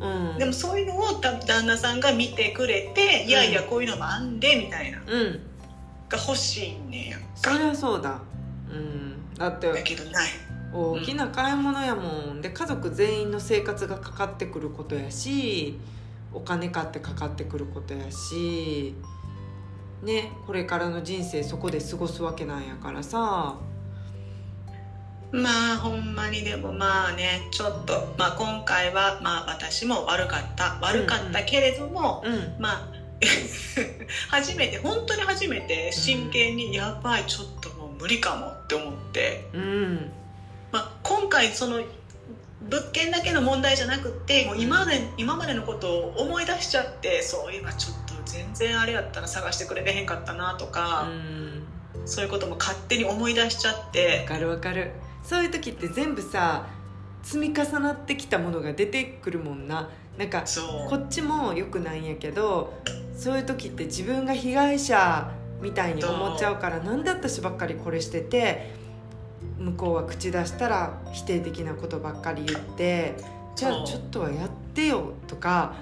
[0.00, 0.38] うん。
[0.38, 4.98] でもそういうのをた旦那さんが見てくれて、いやいやこういうのもあんでみたいな。
[5.06, 5.52] うん。
[6.12, 8.20] が欲しいねんやんそりゃそうだ
[8.72, 9.34] うん。
[9.34, 10.30] だってだけどない。
[10.72, 15.78] 大きな買い物やもんで家族全員の生活がかかってくることやし
[16.32, 18.94] お金かってかかってくることやし
[20.02, 23.58] ねこれからの人生そこで過ごすわけなんやからさ。
[25.30, 30.78] まあほんまにでもまあねちょっと、まあ、今回はまあ私も悪かった。
[30.82, 32.60] 悪かったけれども、うん。
[32.60, 32.92] まあ
[34.28, 40.10] 初めて本当に初めて真剣にやばいちょっともう無理かもって思って、うん。
[40.70, 41.82] まあ、今回その
[42.62, 51.62] 物件だけの問題じゃなくってもう今まで今までのことを思い出しちゃってそういえばちょっと全然あれやったら探してくれてへんかったなとか、うん。
[52.06, 54.20] そういうことも勝手に思い出しちゃって。
[54.22, 54.92] わかるわかる。
[55.22, 56.66] そういう時って全部さ
[57.22, 59.90] 積み重なってきたものが出てくるもんな。
[60.18, 60.44] なんか
[60.90, 62.74] こっちもよくないんやけど
[63.16, 65.30] そういう時って自分が被害者
[65.62, 68.72] みたいに思っちゃうからなんで私ばっかりこれしてて
[69.58, 73.14] 向こうは口出したら否定的なことばっかり言って
[73.54, 75.74] じゃあちょっとはやってよとか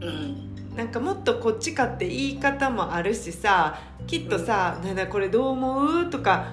[0.00, 0.46] うん。
[0.76, 6.48] なんかもっとこっちかって言い方もあるしさきっとさ「なんだこれどう思う?」とか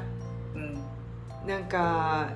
[0.55, 0.77] うん。
[1.47, 2.29] なんか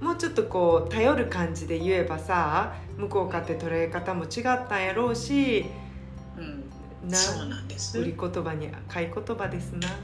[0.00, 5.85] もうちょっとこう頼る感じで言えばさ向こうかって捉え方も違ったんやろうしうん
[7.08, 7.16] な。
[7.16, 7.98] そうなんです。
[7.98, 9.88] 売り言葉に買い言葉ですな。
[9.88, 9.94] は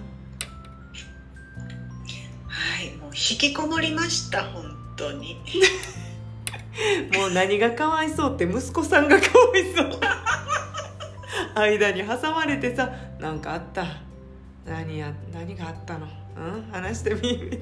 [2.82, 4.64] いもう引きこもりました本
[4.96, 5.36] 当に。
[7.18, 9.90] もう何がかわいそうって息子さんがかわいそう。
[11.54, 13.84] 間に挟まれてさ「なんかあった？
[14.64, 16.06] 何や何があったの？
[16.36, 16.70] うん？
[16.72, 17.60] 話してみ」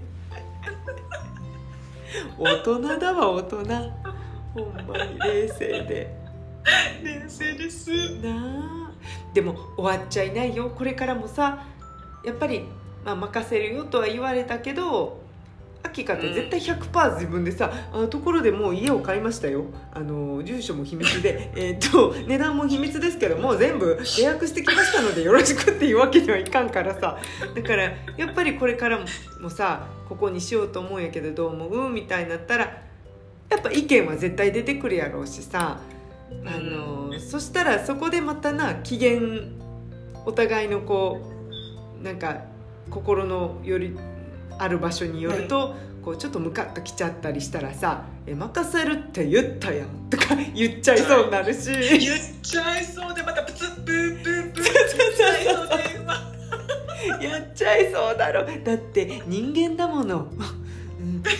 [2.38, 3.56] 大人だわ大人。
[4.54, 6.14] ほんまに冷静で。
[7.02, 7.90] 冷静です。
[8.20, 8.79] なあ
[9.34, 10.70] でも終わっちゃいないよ。
[10.76, 11.64] これからもさ
[12.24, 12.62] やっぱり、
[13.04, 15.20] まあ、任せるよとは言われたけど
[15.82, 19.64] 秋香って絶対100%自分でさ、あところでもう家を買いましたよ。
[19.94, 21.50] あの住所も秘密で。
[21.56, 27.18] えーっと値段も秘密ですけどもう全部予約してきましたのでよろしくっていうわけにはいかんからさ。
[27.54, 27.84] だから
[28.18, 29.04] やっぱりこれからも
[29.40, 31.88] もさここにしようと思うんやけどどう思う？
[31.88, 32.64] みたいになったら
[33.48, 35.80] やっぱ意見は絶対出てくるやろうしさ
[36.46, 39.20] あのそしたらそこでまたな機嫌
[40.24, 41.20] お互いのこ
[42.00, 42.42] うなんか
[42.90, 43.96] 心のより
[44.58, 51.70] ある場所によると、こうちょっとムカッときちゃったりしたらさ「え任せるって言ったやん」とか 言っちゃいそうになるし。
[51.72, 54.64] 言っちゃいそうでまたプツブーブーブー。
[54.64, 54.76] 言っ
[55.16, 56.30] ちゃいそうでま
[57.22, 60.59] や っちゃいそうだろだって人間だもの、うん、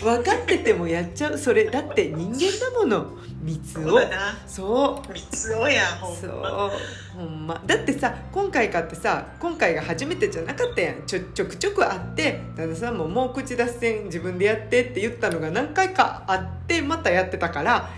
[0.03, 1.38] 分かっててもやっちゃう。
[1.38, 3.18] それだって人間だもの。
[3.42, 3.98] 三つを。
[4.46, 6.66] そう三つおやほそんま。
[6.66, 6.70] う。
[7.16, 7.62] ほんま。
[7.66, 11.03] だってさ今回かってさ今回が初めてじゃなかったやん。
[11.07, 14.05] ちょちょくちょくあって旦那さんももう口出せん。
[14.05, 17.90] 自分でやってって言ったのが何回かあってまたやってたから。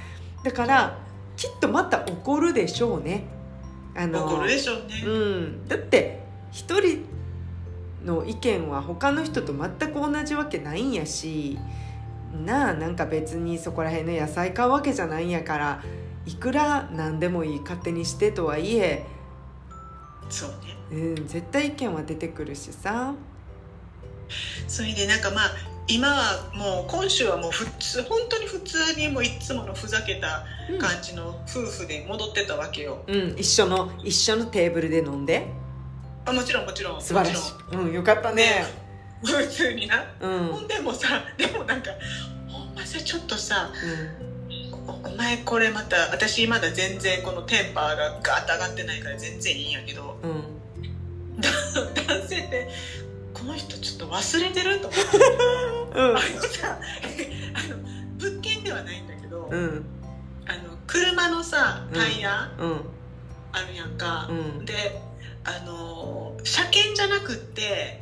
[0.44, 0.98] だから
[1.36, 3.24] きっとまた怒るでしょうね。
[3.94, 7.04] あの怒るでしょうね、うん、だって一人
[8.04, 11.58] の意見は他の人と全く同じわけないんやし
[12.32, 15.82] なあなんか別にそこら辺の野菜買うわけじゃないんやから
[16.24, 19.04] いくら何でもいい勝手にしてとはいえ、
[20.30, 21.16] そうね。
[21.16, 23.14] うん、絶対意見は出てくるしさ。
[24.66, 25.50] それでなんかまあ
[25.88, 30.44] 今はもう今週はもう普通本当に普通にもういつものふざけた
[30.78, 35.48] 感じの夫婦で戻ってたわけよ、うん、一緒の一緒のテーブルで飲んで。
[36.24, 38.64] あもちろんもちろん素晴らしい、うん、よかったね
[39.24, 41.90] 普通にな、うん、ほんでもさでもなんか
[42.48, 50.62] ほんまさちょっとさうおお前これまた私まだ全然このテンパーがガーッと上がってないから全然いいんやけどんうん。
[51.40, 52.68] 男性って
[53.32, 55.16] この人ちょっと忘れてると思って。
[55.94, 56.06] うん。
[56.08, 56.78] あのさ
[57.54, 57.76] あの
[58.18, 59.84] 物件ではないんだけど、うん。
[60.46, 62.80] あの車のさタイヤうん。
[63.52, 64.28] あるやんか。
[64.30, 64.32] う、
[64.62, 64.64] ん。
[64.64, 65.00] で
[65.44, 68.01] あの車検じゃなくって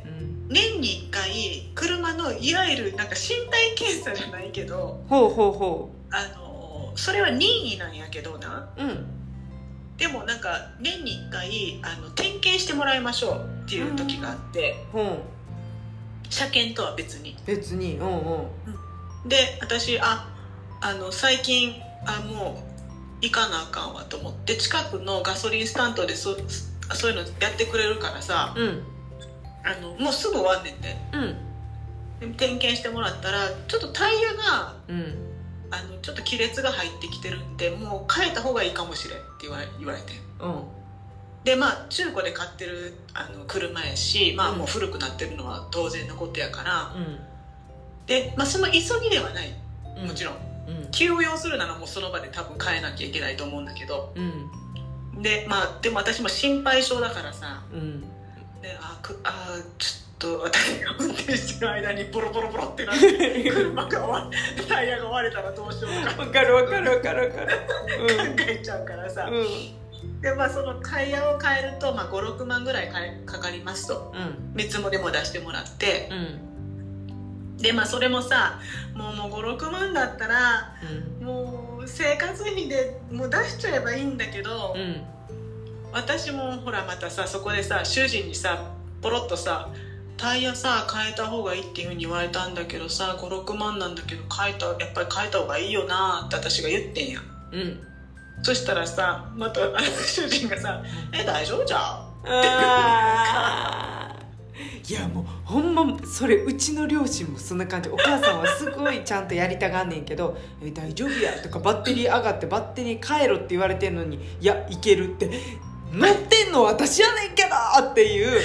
[0.51, 8.69] 年に1回車のいわゆるなんか身体検査じゃないけどほうほうほあのそれは任意なんやけどな。
[8.77, 9.05] ううん。
[9.97, 15.19] でもなんか年に1回あの点検してもらいましょうっていう時があってほう
[16.29, 17.37] 車検とは別に。
[17.45, 19.29] 別にうんうん。
[19.29, 20.27] で私あ
[20.81, 22.61] あの最近あも
[23.21, 26.35] う行かなあかんわと思って近くのガソリンスタンドでそ
[26.93, 28.83] そういうのやってくれるからさうん
[29.63, 30.95] あのもうすぐ終わんねんて。
[31.13, 31.51] うん
[32.21, 35.27] で点検してもらったらちょっとタイヤがうん。
[35.73, 40.63] あのちょっと亀裂が入ってきてるんでもう変えた方がいいかもしれんって言われ言われてうん。
[41.45, 44.57] でまあ中古で買ってるあの車やしまあうん。
[44.59, 46.93] もう古くなってるのは当然のことやから。
[46.95, 47.19] うん。
[48.05, 49.53] で、まあ、その急ぎではない。
[49.97, 50.07] うん。
[50.09, 50.33] もちろん。
[50.67, 50.91] うん。
[50.91, 54.13] 急用するならもうその場で多分変えなきゃいけないと思うんだけど。
[55.15, 55.21] うん。
[55.21, 57.63] でまあでも私も心配性だからさ。
[57.73, 58.03] うん
[58.61, 66.21] であくあちょっと私が運転してる間にボロボロボロってなって車が割れタイヤが割れたらどうしようとか。
[66.21, 67.47] わかるわかるわかるわかる。
[67.47, 70.21] 考えちゃうからさ、うん。
[70.21, 72.89] でまあそのタイヤを変えると、まあ、56万ぐらい
[73.25, 74.13] かかかりますと。
[74.15, 74.53] うん。
[74.55, 76.09] 見積もりも出してもらって。
[76.11, 77.57] うん。
[77.57, 78.59] でまあそれもさ
[78.95, 80.75] もうもう56万だったら
[81.19, 81.25] うん。
[81.25, 85.01] もう生活費でもう出しちゃえばいいんだけど、うん
[85.93, 88.71] 私もほらまたさそこでさ主人にさ
[89.01, 89.69] ポロッとさ
[90.17, 97.19] 「タイヤさ変えた方がいいっていうふうに言われたんだけどさ56万なんだけど変えたやっぱり変えた方がいいよな」って私が言ってんや。
[97.51, 97.87] うん。
[98.43, 99.59] そしたらさまた
[100.05, 100.81] 主人がさ
[101.13, 102.11] 「え大丈夫じゃん?」
[104.89, 107.89] いやもうほんまそれうちの両親もそんな感じ。
[107.89, 115.29] お母さんはすごいちゃんとやりたがんねんけど「え大丈夫や」とかバッテリー上がってバッテリー変えろって言われてんのに「いやいける」って
[115.91, 117.49] 「乗ってんの私やねんけど!」
[117.91, 118.41] っていう。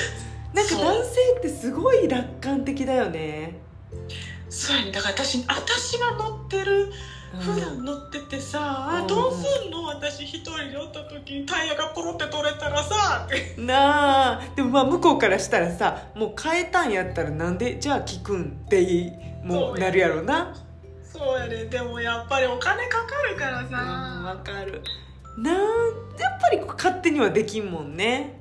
[0.54, 3.58] なんか男性ってすごい楽観的だよね。
[4.48, 4.90] そうやね。
[4.92, 6.90] だから私私が乗ってる
[7.38, 9.82] 普段乗っててさ、あどうすんの？
[9.84, 13.28] 私一人でおった時にタイヤがポロって取れたらさ
[13.58, 14.42] なあ。
[14.56, 19.12] でもまあ向こうからしたらさもう変えたんやったらなんでじゃあ聞くんってい
[19.44, 20.54] もうなるやろな。
[21.12, 21.66] そうやね。
[21.66, 24.82] でもやっぱりお金かかるからうんさ、わかる
[25.36, 25.56] なん
[26.18, 28.40] やっぱり勝手にはできんもんね。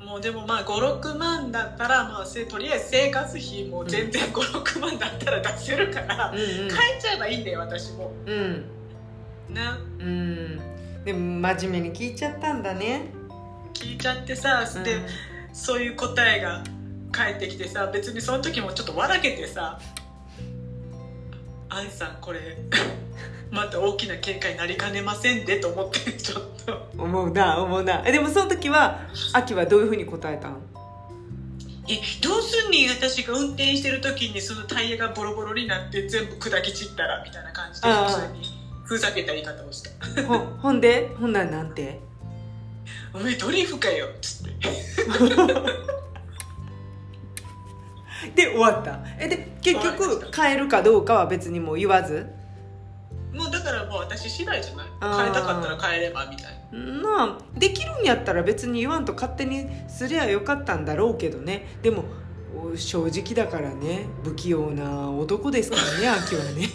[0.00, 6.70] もうでもまあ56万だったら、まあ、せとりあえず生活費も全然56万だったら出せるから、うん変え
[7.00, 8.12] ちゃえばいいんだよ私も。
[8.26, 8.64] うん。
[9.50, 9.78] な。
[9.98, 10.08] うん。
[10.08, 10.60] うん
[11.04, 13.06] でも真面目に聞いちゃったんだね。
[13.72, 14.82] 聞いちゃってさうん。
[14.82, 14.96] で、
[15.52, 16.62] そういう答えが
[17.12, 19.80] 返ってきてさ別にその時もちょっと笑けてさ
[21.68, 22.58] 「あんさんこれ
[23.50, 26.90] また大きな喧嘩になりかねませんで」と思ってちょっと。
[26.96, 28.02] 思うな思うな。
[28.06, 29.00] えでもその時は
[29.32, 30.60] 秋はどういうふうに答えたん
[31.88, 38.60] 「えどうすんに私が運転してる時にそのタイヤがボロボロになって全部砕き散ったら」みたいな感じで普通に。
[38.84, 39.90] ふざけた言い方をした。
[40.24, 41.10] ほほんで？
[41.20, 42.00] ほんなんなんて
[43.14, 44.54] 「おめえドリフかよ」っつって。
[48.34, 48.98] で終わった。
[49.18, 52.26] えで結局変えるかどうかは別にもう言わず？
[53.32, 54.86] もうだからもう私次第じゃない？
[55.24, 56.78] 変えたかったら変えればみたいな。
[56.78, 61.66] なあできるんやったら別に言わんと勝手にすりゃよかったんだろうけどね。
[61.82, 62.04] でも
[62.72, 64.06] お正直だからね。
[64.24, 66.68] 不器用な男ですからね 秋はね。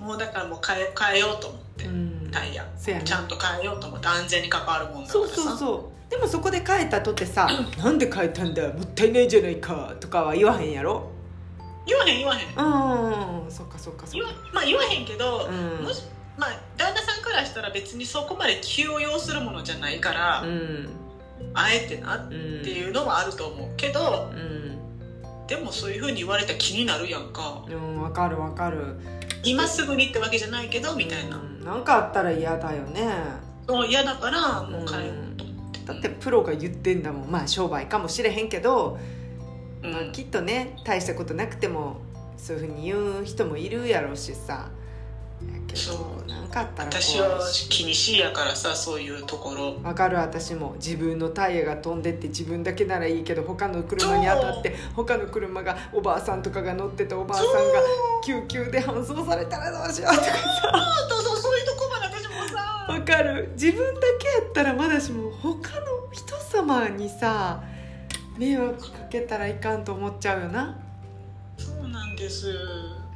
[0.00, 2.30] もうだからもう変え変えようと思って、うん。
[2.32, 2.66] タイヤ。
[2.76, 5.58] そやなちゃんと変えようと思って安全に関わるもんだからさそうそう。
[5.58, 7.48] そうでもそこで変えたとってさ
[7.78, 11.08] 「なんで変えたんだもったいないじゃないか」とかは言わへんやろ？
[11.90, 12.46] 言わへん言わへん。
[13.44, 14.28] うんそっかそっかそっか。
[14.52, 15.84] まあ言わへんけど、うん。
[15.84, 16.04] もし
[16.38, 20.88] まあ旦那さんからしたら別にそこまで気を要するものじゃないから、うん。
[21.54, 22.30] あえてなっうん
[22.62, 25.46] ていうのもあると思うけどうん。
[25.46, 27.64] でもそういうふうに言われたら気になるやんか。
[27.66, 28.96] うんわかるわかる。
[29.42, 31.64] 今すぐにってわけじゃないけどみたいな、うん。
[31.64, 33.08] なんかあったら嫌だよね。
[33.66, 37.30] そう嫌だからもう変えようと思って、だってプロが言ってんだもん。
[37.30, 38.98] まあ商売かもしれへんけど、
[39.82, 39.92] うん。
[39.92, 42.00] まあ、きっとね大したことなくても
[42.36, 44.70] そういうふうに言う人もいるやろうしさ。
[45.40, 49.80] やけそどなんかあったら私はし気にしいやからさそういうところ。
[49.82, 50.74] わかる私も。
[50.76, 57.80] 自分のタイヤが飛んでって自分だけならいいけど他の車に当たって他の車がおばあさんとかが乗ってたおばあさんが
[58.22, 60.32] 救急で搬送されたらどうしようとかさ。
[61.08, 62.92] そうそうそういうとこまで私もさ。
[62.92, 63.50] わかる。
[63.54, 67.62] 自分だけやったらまだしも他の人様にさ
[68.40, 70.74] 迷惑かけたらいかんと思っちゃうよな。
[71.58, 72.48] そうなんです。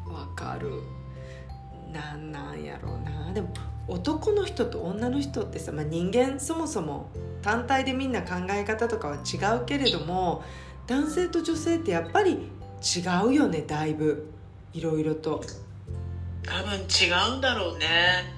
[0.06, 0.82] わかる。
[1.90, 3.32] なんなんやろうな。
[3.32, 3.48] でも
[3.88, 7.08] 男の人と女の人ってさ、まあ、人間そもそも
[7.40, 10.44] 単体でみんな考え方とかは違うけれども
[10.86, 14.30] 男性と女性ってやっぱり違うよねだいぶ。
[14.74, 15.42] いろいろと。
[16.42, 17.86] 多分違うんだろうね。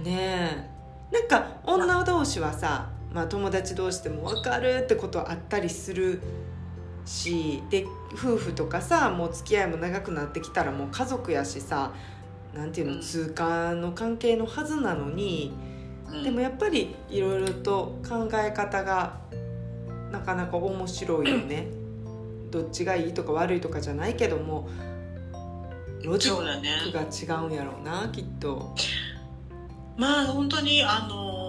[0.05, 0.71] ね
[1.11, 1.13] え。
[1.13, 6.23] なんか女同士はさ、まあ、友達同士でも分かるってことはあったりする
[7.07, 11.93] しで夫婦とかさもう付き合いも長くなってきたらもう家族やしさ
[12.55, 13.01] なんていうのうん。
[13.01, 15.53] 通過の関係のはずなのに、
[16.11, 16.23] うん。
[16.23, 19.19] でもやっぱりいろいろと考え方が
[20.11, 21.69] なかなか面白いよね。
[22.51, 24.69] どっちがいいとか悪いとかじゃないけども
[26.05, 26.37] ロジッ
[26.85, 28.75] クが違うんやろうなきっと。
[29.97, 31.47] まあ本当にあのー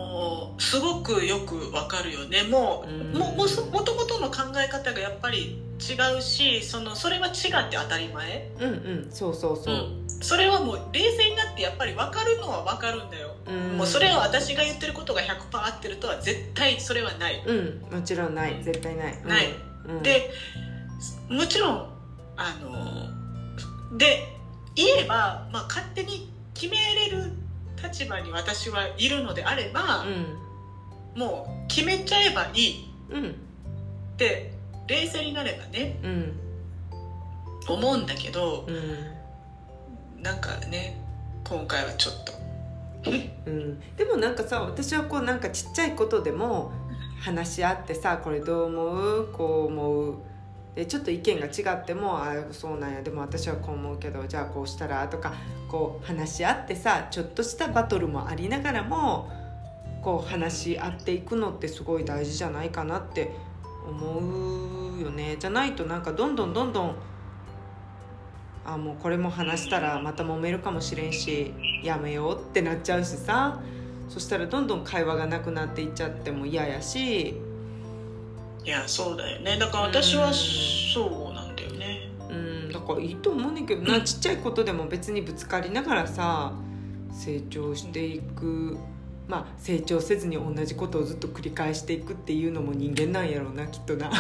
[0.60, 2.44] すごくよくわかるよね。
[2.44, 3.14] もう、うん。
[3.14, 4.27] ももともとの考
[4.62, 8.68] え方がやっぱり違うしそのそれは違って当たり前、うんう
[9.08, 9.08] ん。
[9.12, 9.76] そうそうそう。
[9.76, 10.08] うん。
[10.22, 13.78] それはもう冷静になってやっぱり分かるのは分かるんだよ、うん。
[13.78, 17.82] もうそれは私が言ってることが100%合ってるとは絶対それはない、うん。
[17.92, 18.60] もちろんない。
[18.64, 19.28] 絶対ない、うん。
[19.30, 19.54] ない、
[19.88, 20.28] うん、で
[21.30, 21.88] もちろん
[22.36, 24.20] あので
[24.76, 27.32] 言えば、まあ、勝手に決めれる
[27.82, 30.06] 立場に私はいるのであれば、
[31.16, 32.84] もう決めちゃえばいい。
[33.10, 33.47] うんうん
[34.18, 34.52] って
[34.88, 36.40] 冷静になればねうん。
[37.70, 38.72] 思うんだけどう
[40.20, 40.24] ん。
[40.24, 41.00] なんかね
[41.44, 42.34] 今回はちょっと。
[43.46, 46.72] うん、でもなんかさ私はこうなんかちっちゃいことでも
[47.22, 49.32] 話し合ってさこれどう思う？
[49.32, 50.16] こう思う。
[50.76, 53.02] でちょっと意見が違ってもあそうなんや。
[53.04, 55.08] でも私はこう思うけどじゃあこうしたら？
[55.08, 55.36] とか
[55.70, 59.32] こう話し合ってさちょっとしたバトルもありながらも
[60.02, 63.32] こう話し合っていくのってすごい大事じゃないかなって
[63.88, 65.38] 思うよね。
[65.40, 66.96] じゃないとなんかどんどんどんどん
[68.66, 73.62] あもうこれも話したらまた揉めるかもしれんしやめようってなっちゃうしさ。
[74.10, 77.42] そしたらどんどん会話がなくなっていっちゃっても嫌やし、
[78.64, 79.58] いやそうだよね。
[79.60, 82.10] だから私はそうなんだよね。
[82.30, 84.00] うん、だからいいと思うねんけどな。
[84.00, 86.54] ちっちゃいことでも別にぶつかりながらさ
[87.12, 88.78] 成長していく
[89.28, 94.10] まあ成長せずに同じことをずっと繰り返していくっていうのも人間なんやろうなきっとな。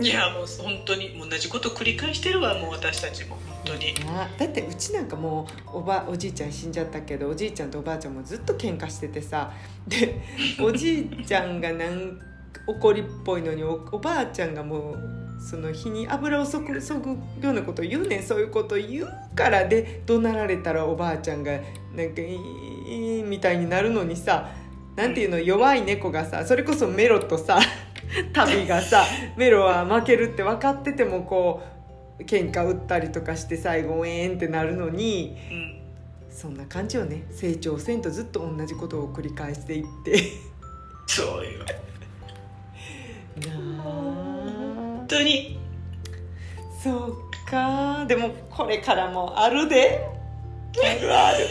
[0.00, 3.38] いやもう本当に同じこと繰り返してるわもう私たちも。
[3.46, 3.94] 本当に。
[4.06, 9.52] なだってうちなんかもうおばおじいちゃん死んじゃったけどおじいちゃんとおばあちゃんもずっと喧嘩しててさ。
[9.86, 10.20] で
[10.60, 12.18] おじいちゃんがなん
[12.66, 14.98] 怒りっぽいのにおおばあちゃんがもう
[15.40, 18.22] その日に油をそぐそぐようなこと言うねん。
[18.22, 21.58] そういうこと言うからで怒鳴られたらおばあちゃんが
[21.94, 24.50] なんか「いい」みたいになるのにさ
[24.96, 27.58] なんていうの弱い猫がさそれこそメロとさ
[28.32, 29.04] 旅がさ
[29.36, 31.62] メロは負けるって分かっててもこ
[32.18, 35.80] う喧嘩打ったりとかして最後えーんってなるのにうん。
[36.30, 37.26] そんな感じよね。
[37.30, 40.22] 成長せんとずっと同じことを繰り返していって。
[41.06, 41.64] そうよ。
[43.46, 45.58] な本当に。
[45.58, 47.16] あそう
[47.50, 50.08] かでもこれからもあるで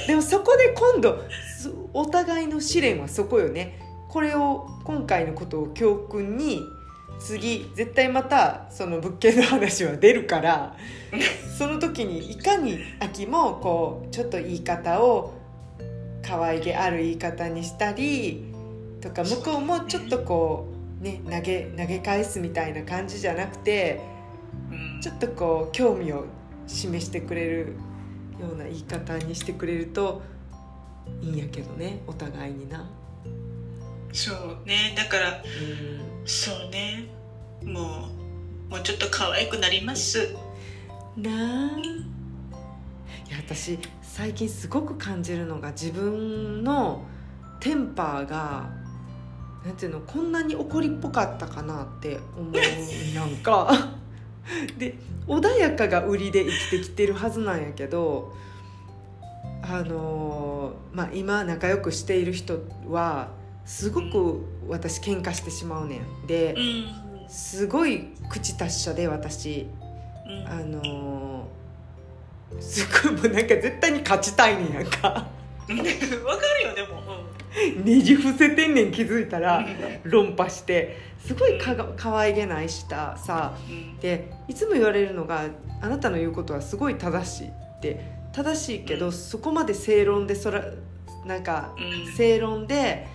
[0.08, 1.24] でもそこで今度
[1.58, 3.80] そお互いの試練はそこよね。
[4.08, 6.62] これを今回のことを教訓に
[7.20, 10.76] 次絶対またその物件の話は出るから
[11.58, 15.34] その時にいかに秋もこうちょっと言い方を
[16.26, 18.46] 可愛げある言い方にしたり
[19.02, 20.68] とか向こうもちょっとこ
[21.00, 24.00] うね投げ投げ返すみたいな感じじゃなくて
[24.72, 25.02] うん。
[25.02, 26.26] ちょっとこう興味を
[26.68, 27.76] 示してくれる
[28.40, 30.22] ような言い方にしてくれると
[31.22, 32.90] いいんやけどねお互いにな。
[34.12, 34.94] そうね。
[34.98, 36.28] だからうん。
[36.28, 37.08] そうね。
[37.64, 38.10] も
[38.68, 40.36] うもうちょっと可愛くなります。
[41.18, 41.80] なあ。
[43.30, 47.06] いや私最近すごく感じるのが自分の
[47.60, 48.70] テンパーが
[49.66, 52.54] なんていうのこんなに怒りっぽかったかなって思う
[53.14, 53.90] なんか
[54.78, 54.96] で
[55.28, 58.34] 穏やかが売りで生きてきてるはずなんやけど
[59.62, 62.60] あのーまあ今仲良くしている人
[62.90, 63.30] は
[63.66, 66.28] すごく私喧嘩してしまうねん。
[66.28, 66.60] でう
[67.26, 69.68] んすごい口達者で私。
[70.28, 70.48] うん。
[70.48, 71.60] あのー
[72.60, 75.28] すごいもうなんか絶対に勝ちたいねんやんか
[75.70, 79.68] わかるよでも、ねじ伏せてんねん気づいたうらん。
[80.04, 83.54] 論破してすごいかがかわいげないしたさ。
[83.70, 83.98] うん。
[84.00, 85.46] でいつも言われるのが
[85.82, 87.52] 「あなたの言うことはすごい正しい」っ
[87.82, 88.20] て。
[88.32, 89.12] 正しいけど、うん。
[89.12, 90.64] そこまで正論でそら
[91.26, 92.14] なんかうん。
[92.14, 93.08] 正論で、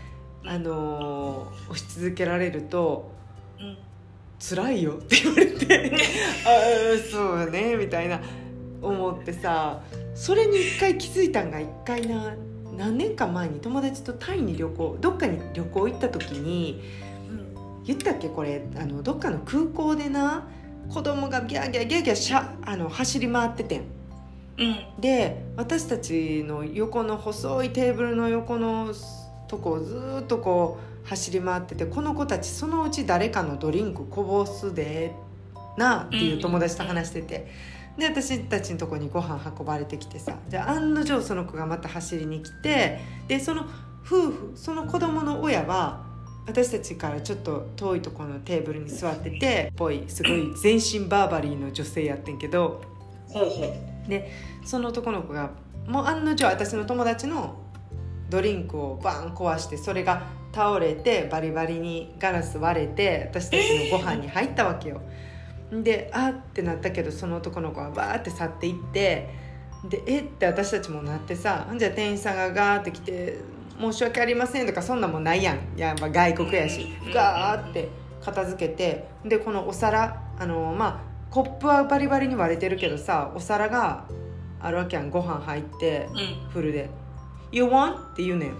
[0.44, 3.12] あのー押し続けられると
[3.58, 3.76] うん。
[4.38, 5.92] 辛いよって言われて。
[6.44, 6.48] あ
[6.96, 8.20] あそうよねみたいな
[8.86, 9.82] 思ってさ
[10.14, 12.34] それに一回気づいたんが一回な
[12.76, 16.82] 何年か前に友達とタイに旅行どっかに旅行行った時に
[17.84, 20.48] 言ったっけこれあのどっかの空港でな
[20.88, 23.82] 子供がギャーギャーギャーギャーしゃあの走り回っててん。
[24.58, 25.00] うん。
[25.00, 28.92] で私たちの横の細いテーブルの横の
[29.48, 35.12] とこをずーっとこう走り回っててこの子たちそのうち誰かのドリンクこぼすで
[35.76, 37.48] なっていう友達と話してて、
[37.98, 43.66] で私たちのとこにご飯運ばれてきてさじゃあ案の定その子がまた走りに来てでその
[44.04, 46.04] 夫婦その子供の親は
[46.46, 52.82] 私たちからちょっと遠いところのテーブルに座っててぽいすごい全身バーバリーの女性やってんけど。
[53.28, 53.94] ほうほう
[54.64, 55.50] その男の子が
[55.86, 57.56] もう案の定私の友達の
[58.30, 65.00] ドリンクをバン壊してそれが倒れてバリバリにガラス割れて私たちのご飯に入ったわけよ。
[65.82, 69.28] であってなったけどその男の子はバーって去っていって
[69.88, 73.38] でえって私たちもなってさじゃあ店員さんがガーって来て
[73.80, 75.58] 「申し訳ありません」とかそんなんもないやん。
[75.76, 76.86] やっぱ外国やし。
[77.04, 77.88] うんガーって
[78.22, 81.00] 片付けてでこのお皿あのまあ
[81.30, 84.04] コップはバリバリに割れてるけどさお皿が
[84.60, 85.10] あるわけやん。
[85.10, 86.50] ご飯入ってうん。
[86.50, 86.88] フルで
[87.52, 88.54] 「You want?」って言うねん。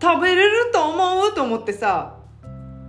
[0.00, 1.34] 食べれると思う？
[1.34, 2.14] と思ってさ。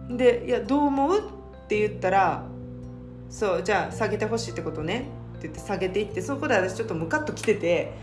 [0.10, 1.22] で「いやどう思う?」
[1.68, 2.45] って言ったら
[3.30, 5.09] 「そうじゃあ下げてほしいってことね。
[5.38, 7.93] って言って下げていってそこで私ちょっとムカッと来てて。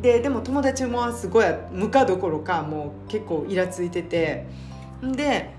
[0.00, 4.46] ででも友達もすごいムカどころかもう結構イラついてて。
[5.02, 5.50] で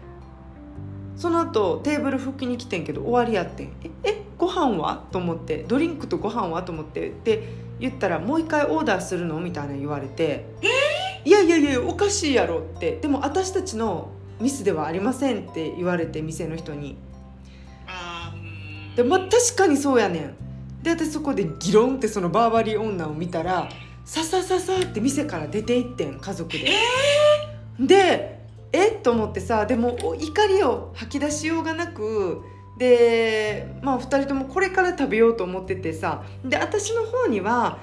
[1.15, 3.67] その後テーブル復帰に来てんけど終わりやってん。
[3.83, 5.03] ええご飯は？
[5.11, 5.65] と思って。
[5.67, 6.63] ドリンクとご飯は？
[6.63, 7.11] と思って。
[7.25, 7.43] で
[7.79, 9.39] 言ったらもう一回オーダーするの？
[9.41, 10.45] みたいな言われて。
[11.25, 12.97] いやいやいやおかしいやろって。
[12.97, 16.97] でも私たちのミスではありませんって言われて店の人に
[18.99, 20.35] でまあ確かにそうやねん。
[20.83, 23.69] で私そこでギロンってそのバーバリー女を見たら
[24.03, 26.67] ささささって店から出て行ってん家族で、
[27.79, 28.39] で
[28.73, 28.89] え？
[28.89, 32.41] っと思ってさでもお怒りを吐き出しようがなく
[32.77, 37.79] でまあ2人ともこれから食べようと思っててさで私の方には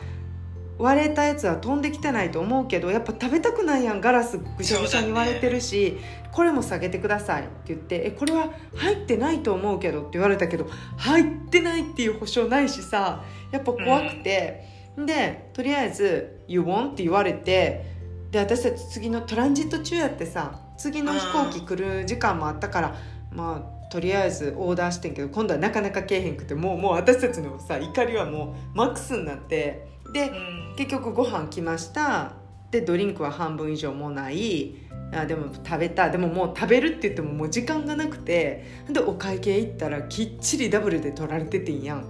[0.79, 5.99] 割れたやつは飛んできてないと思うけどやっぱ食べたくないやんガラスぐしゃぐしゃに割れてるし、
[6.33, 10.67] これも下げてくださいって言って「えこれは入ってないと思うけど」って言われたけど
[10.97, 14.65] 入ってないっていう保証ないしさやっぱ怖くて、
[14.99, 17.87] でとりあえず「You want?」って言われて
[18.31, 22.97] で私たち次のトランジット中やってさ次の飛行機来る時間もあったから
[23.33, 29.86] まあとりあえずオーダーしてんけど今度はなかなかけえへんくてもうもう私たちのさ怒りはもうマックスになって
[30.17, 30.75] でうん。
[30.77, 32.33] 結局ご飯来ました。
[32.71, 34.75] でドリンクは半分以上もない。
[35.13, 36.11] あでも食べた。
[36.11, 38.65] でももう食べるって言ってももう時間がなくて。
[38.91, 42.05] でお会計行ったらきっちりダブルで取られててんやん。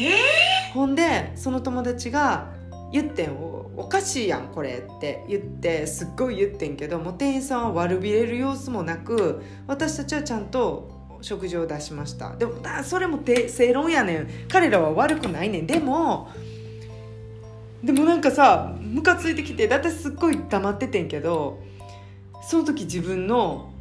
[0.00, 2.52] えほんでその友達が
[2.92, 12.36] 言ってんおおかしいやんこれって言ってすっごい言ってんけどもう店員さんは悪びれる様子もなく私たちはちゃんと食事を出しました。
[12.36, 14.28] でもだそれもて正論やねん。
[14.48, 15.66] 彼らは悪くないねん。
[15.66, 16.28] でも
[17.82, 21.62] でもなんかさムカついてきてだってすっごい黙っててんけど
[22.42, 23.72] その時自分の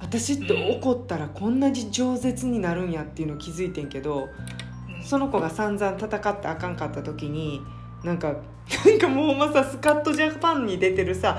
[0.00, 4.28] 私って怒ったらこんなに饒舌になるんやっていうのを気づいてんけど
[5.04, 7.62] その子が散々戦ってあかんかった時に
[8.02, 8.36] なんか
[8.86, 11.38] なんかもうまさスカットジャパンに出てるさ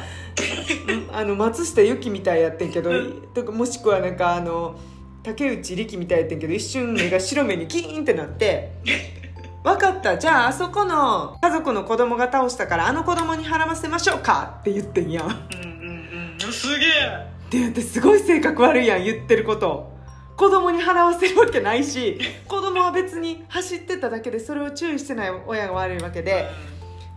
[1.11, 2.91] あの松下由紀みたいやってんけど
[3.33, 4.79] とかもしくはなんかあの
[5.23, 8.71] 竹内力みたいやってんけど一瞬目が白目にキーンってなって
[9.65, 10.15] 「分かった。
[10.19, 15.23] じゃああそこの家族の子供が倒したからあの子供に払わせましょうか」って言ってんや。
[15.23, 15.25] ん。
[15.25, 16.53] うんうんうん。
[16.53, 17.27] すげえ。
[17.49, 19.91] で私すごい性格悪いやん言ってること。
[20.37, 26.47] 子供に払わせるわけないし 子供は別に走ってただけでそれを注意してない親が悪いわけで。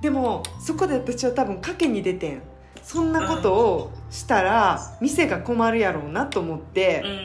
[0.01, 2.43] でもそこで私は多分賭けに出てん。
[2.83, 7.03] そんなことをしたら店が困るやろうなと思って。
[7.05, 7.19] うんうん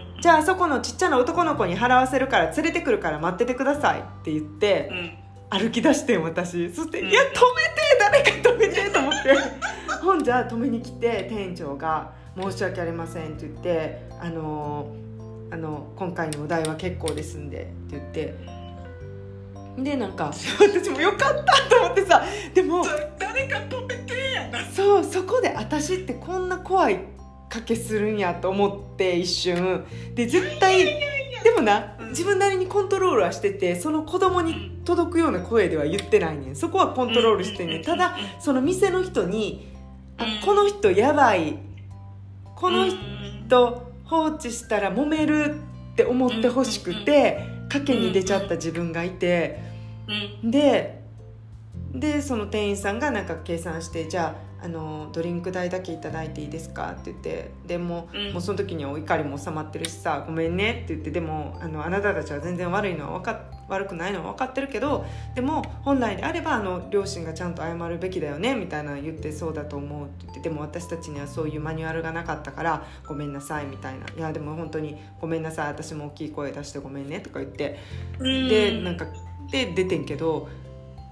[0.00, 5.18] うんじゃああそこのちっちゃな男の子に払わせるから連れてくるから待っててくださいって言ってうん。
[5.48, 6.68] 歩き出してん私。
[6.74, 7.08] そして「うん。
[7.08, 7.40] いや止めて
[8.00, 9.36] 誰か止めて」と思って。
[10.02, 18.34] ほんじゃ止めに来て店長が「申し訳ありません」って言って「あのーあの今回のお題は結構ですんで」って言って。
[19.78, 22.24] でなんか私もよかったと思ってさ。
[22.52, 22.84] でも
[23.16, 24.58] 誰か止めてやな。
[24.64, 26.98] そうそこで私ってこんな怖い
[27.56, 29.84] 賭けするんやと思って一瞬。
[30.14, 30.84] で絶対
[31.42, 32.08] でもなうん。
[32.10, 36.56] 自分なりにコントロールはしててその子供に届くような声では言ってないねん。
[36.56, 37.82] そこはコントロールしてんねん。
[37.82, 39.68] ただその店の人に
[40.18, 40.40] 「あうん。
[40.44, 41.58] この人やばい。
[42.54, 42.96] この人
[43.46, 45.60] 人放置したら揉める」
[45.92, 47.38] って思ってほしくて
[47.68, 49.60] 賭けに出ちゃった自分がいて。
[50.42, 50.50] うん。
[50.50, 50.96] で
[51.94, 56.90] でその店員さんがなんか計算してじゃああのドリンク代だけいただいていいですか？
[56.90, 57.52] って言って。
[57.66, 58.32] でも,、うん。
[58.32, 60.82] もうその時にはお怒りも収まってるしさごめんね。
[60.84, 61.12] って言って。
[61.12, 65.04] でもあのあなたたちは全然悪いのは分か悪くないのは分かってるけど
[65.34, 68.56] でも本来であればあの両親がちゃんと謝るべきだよね。
[68.56, 70.40] みたいなの言ってそうだと思うって言って。
[70.40, 73.66] でも私たちにはそういうマニュアルがなかったからごめんなさい。
[73.66, 74.06] みたいな。
[74.16, 75.68] いやでも本当にごめんなさい。
[75.68, 77.20] 私も大きい声出してごめんね。
[77.20, 77.78] とか言って。
[78.18, 78.48] うん。
[78.48, 79.06] でなんか
[79.50, 80.48] で出てんけど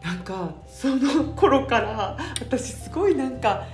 [0.04, 3.66] なんかその頃から私すごいなんか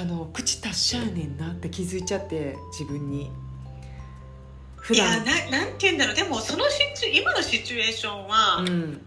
[0.00, 3.30] あの口達しゃあねんなって気づいちゃって自分に。
[4.76, 6.14] 普いや段ななんて言うんだろう。
[6.14, 9.00] でもそのシチュ今のシチュエーションは、うん。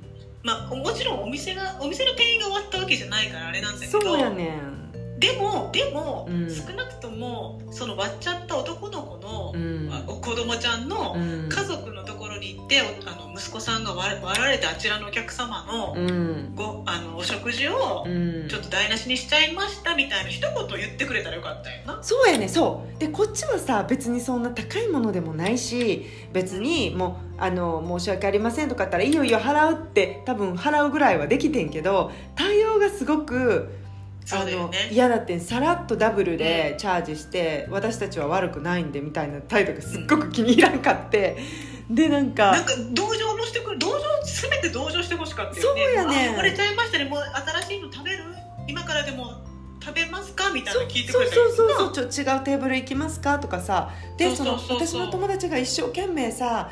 [0.43, 4.01] まあ、もちろんお店がお店の店員が終わったわけじゃないからあれなんだけど。
[4.01, 4.86] そうやねん
[5.19, 6.49] でもでも、うん。
[6.49, 9.89] 少なくともその割っちゃった男の子の、うん。
[9.91, 11.49] あ子供ちゃんのうん。
[11.49, 16.55] 家族のところに行って、おあの息子さんが割割られてあちらのお客様の,、うん。
[16.55, 18.47] ごあのお食事をうん。
[18.47, 22.03] ちょっと台無しにしちゃいましたみたいな一言言ってくれたらよかったよな。
[22.03, 22.99] そうやねそう。
[22.99, 33.69] でこっちはさ別にそんな高いものでもないし別にもうあの申し訳ありませんとか言ったらいいよいいよ払うって多分払うぐらいはできてんけど対応がすごく
[34.27, 34.77] そうだよね。
[34.83, 41.37] あの嫌だってんさらっとダブルでチャージして、私たちは悪くないんでみたいな態度がすっごく気に入らんかって、
[41.89, 45.81] でなんかなんか同情もしてくる同情せめて同情してほしかったよね。
[45.85, 47.05] そうやねあ汚れちゃいましたね。
[47.05, 48.23] もう新しいの食べる？
[48.67, 49.41] 今からでも
[49.81, 50.51] 食べますか？
[50.51, 52.07] みたいそなの聞いてくそうれたそうそうなそう。
[52.09, 53.39] ちょ違うテーブル行きますか？
[53.39, 53.93] とかさ。
[54.17, 54.87] でそのそうそうそう。
[54.87, 56.71] そう私の友達が一生懸命さは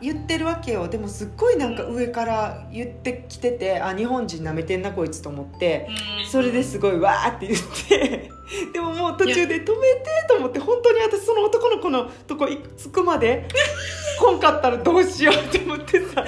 [0.00, 0.88] 言ってるわけよ。
[0.88, 5.88] でもすっごいなんか上から言ってきててあ日本人なめてんなこいつと思って
[6.22, 6.26] うん。
[6.26, 8.30] それですごいわーって言って。
[8.72, 9.70] でももう途中で止めて
[10.28, 13.48] と思って本当に私その男の子のとこ着くまで
[14.20, 16.06] 来んかったらどうしようと思ってさ。
[16.20, 16.22] あ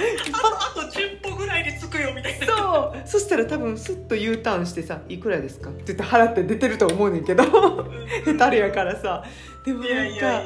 [0.74, 2.46] とあと10歩ぐらいで着くよみたいな。
[2.46, 3.08] そう。
[3.08, 7.44] そしたら多分スッと U ターンしてさ「いくらですか?」って言って払って出てると思うねんけど。
[8.24, 9.22] 下手やからさ。
[9.64, 10.42] でもなんか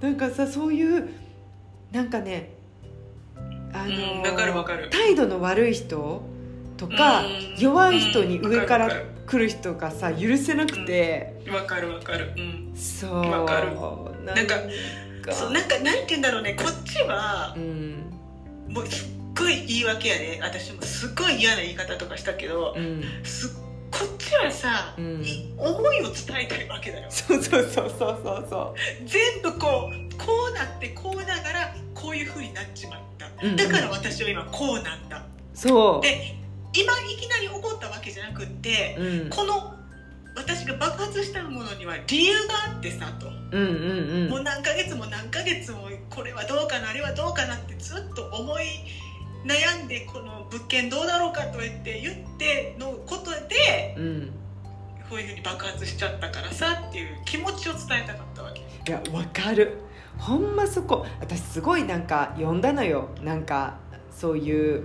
[0.00, 1.10] なんかさそういう
[1.92, 2.54] なんかね
[3.72, 6.22] あのうん態度の悪い人
[6.76, 8.90] とかうん弱い人に上から
[9.26, 11.40] 来る人がさ許せなくて。
[11.52, 12.32] わかるわかる。
[12.36, 12.72] うん。
[12.76, 13.30] そう。
[13.30, 13.74] わかる。
[14.24, 14.56] ななんか
[15.22, 16.54] かそうなんかなんて言うんだろうね。
[16.54, 18.10] こっちはうん。
[18.68, 20.40] もうすっごい言い訳やね。
[20.42, 23.02] 私もすっごい嫌な言い方とかしたけどうん。
[23.22, 23.54] す
[23.90, 25.22] こっちはさ、うん。
[25.22, 26.14] い思いを伝
[26.44, 27.06] えたいわけだよ。
[27.10, 28.74] そうそうそうそうそうそ
[29.06, 33.56] 全部こうこうなってこうながらこういう風になっちまった、うんうん。
[33.56, 35.18] だから私は今こうなんだ。
[35.18, 35.56] う。
[35.56, 36.36] そで
[36.72, 39.74] 今いきなり起こったわけじゃなくってう、うん、この
[40.36, 48.64] 私が爆発したものには理由があってさと、うんうんうもうん何ヶ月も何ヶ月もこれはどうかなあれはどうかなってずっと思い
[49.44, 54.30] 悩んでこの物件どうだろうかと言って言ってのことでうん。
[55.10, 58.60] こういうふうに爆発しちゃったからさっていう気持ちを伝えたかったわけ。
[58.60, 59.76] いやわかる
[60.20, 63.08] ほんまそこ私すごいなんか読んだのよ。
[63.22, 63.78] なんか
[64.10, 64.84] そういう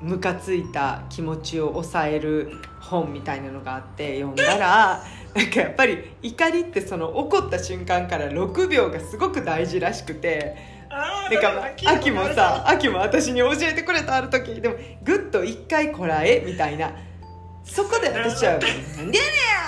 [0.00, 5.04] ムカついた気持ちを抑える本みたいなのがあって読んだら
[5.36, 10.56] なんかやっぱり怒りってその怒った瞬間から6秒がすごく大事らしくて
[10.88, 14.74] あなんか秋もさ秋も私に教えてくれたある時でも
[15.04, 16.92] ぐっと一回こらえみたいな
[17.70, 19.10] そこで私は「なんでやね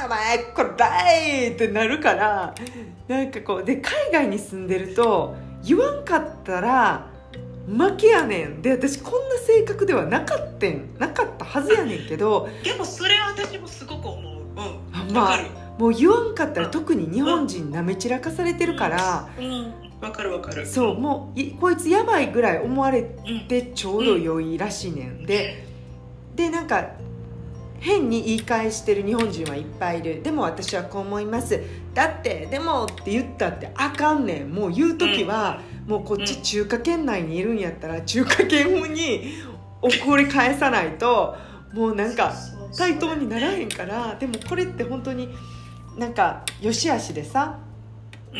[0.03, 2.55] んお前こらえ!」ってなるから
[3.07, 5.35] なんかこうで海外に住んでると
[5.65, 7.07] 言わんかったら
[7.67, 8.61] 負けやねん。
[8.61, 14.33] で私こんな性格ではなかったんなかったはずやねんけどでもそれは私もすごく思う。
[14.33, 14.61] うん。
[14.93, 15.45] あまあわかる。
[15.79, 19.73] もう言わんかったら特に日本人なめ散らかされてるからうん。
[20.01, 20.67] わかるわかる。
[20.67, 23.47] そうもういこいつやばいぐらい思われうん。
[23.47, 25.25] でちょうど良いらしいねん。
[25.25, 25.65] で
[26.35, 26.91] でなんか
[27.83, 30.23] 変に言い返してる日本人はいっぱいいる。
[30.23, 31.61] でも私はこう思います。
[31.95, 34.53] だってでもって言ったってあかんねん。
[34.53, 39.35] もう言う時は、もうこっち中華圏内にいるんやったら中華圏風に
[39.83, 41.35] 怒り返さないと
[41.75, 42.33] もうなんか
[42.79, 44.15] 対等にならへんから。
[44.15, 45.29] でもこれって本当に
[45.99, 47.59] なんか良し悪しでさ。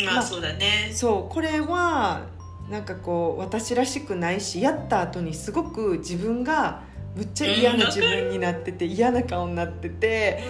[0.07, 0.93] まあそうだね。
[0.95, 1.35] そう。
[1.35, 2.27] これは
[2.71, 6.85] なんかこう私らしくないしやった後にすごく自分が
[7.15, 10.41] むっちゃ嫌な自分になってて嫌な顔になってて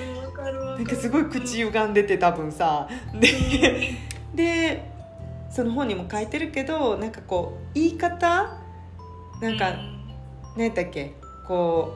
[0.77, 2.89] なんかすごい口歪んでて多分さ。
[3.19, 3.99] で
[4.35, 4.91] で
[5.51, 8.59] その本にも書いてるけどなんかこう言い方？
[9.41, 9.75] なんか
[10.57, 11.13] 何やったっけ？
[11.47, 11.95] こ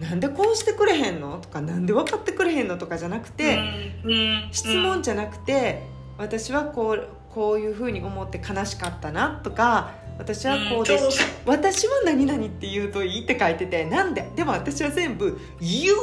[0.00, 1.38] うなんでこうしてくれへんの？
[1.38, 2.76] とかなんで分かってくれへんの？
[2.76, 3.58] とかじゃなくて、
[4.04, 4.10] うん。
[4.10, 4.48] うん。
[4.50, 5.86] 質問じゃなくて
[6.18, 9.40] 私はこうこういうふうに思って悲しかったな？
[9.42, 10.98] とか私はこうで、う
[11.46, 14.28] 私は何々って言うといいって書いててなんで？
[14.36, 15.94] でも私は全部「You!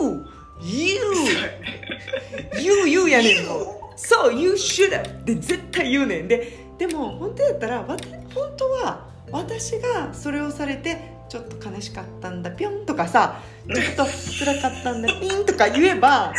[0.61, 0.97] You!
[2.61, 2.87] You!
[2.87, 10.97] You!」やねんもうそう「You should have」って絶対言うねんででも本当やったらわた本当は私がそれをされて
[11.29, 16.33] ちょっと悲しかったんだぴょんとかさちょっと辛かったんだピンとか言えば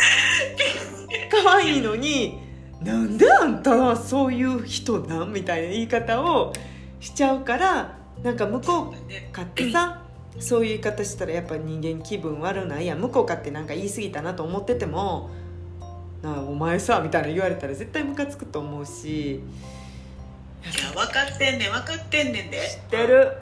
[1.31, 2.39] 可愛いのに
[2.81, 5.31] なんであんたはそういう人なん？
[5.31, 6.51] みたいな言い方を
[7.01, 10.03] しちゃうからなんか向こうかってさ
[10.39, 12.99] そういう言い方したらやっぱ人間気分悪ないやん。
[12.99, 15.29] 向こうかってなんか言い過ぎたなと思ってても
[16.23, 19.41] 「なあお前さ」みたいな言われたら絶対ムカつくと思うし。
[20.63, 22.59] いや分かってんねん分かってんねんで。
[22.59, 23.35] 知ってる。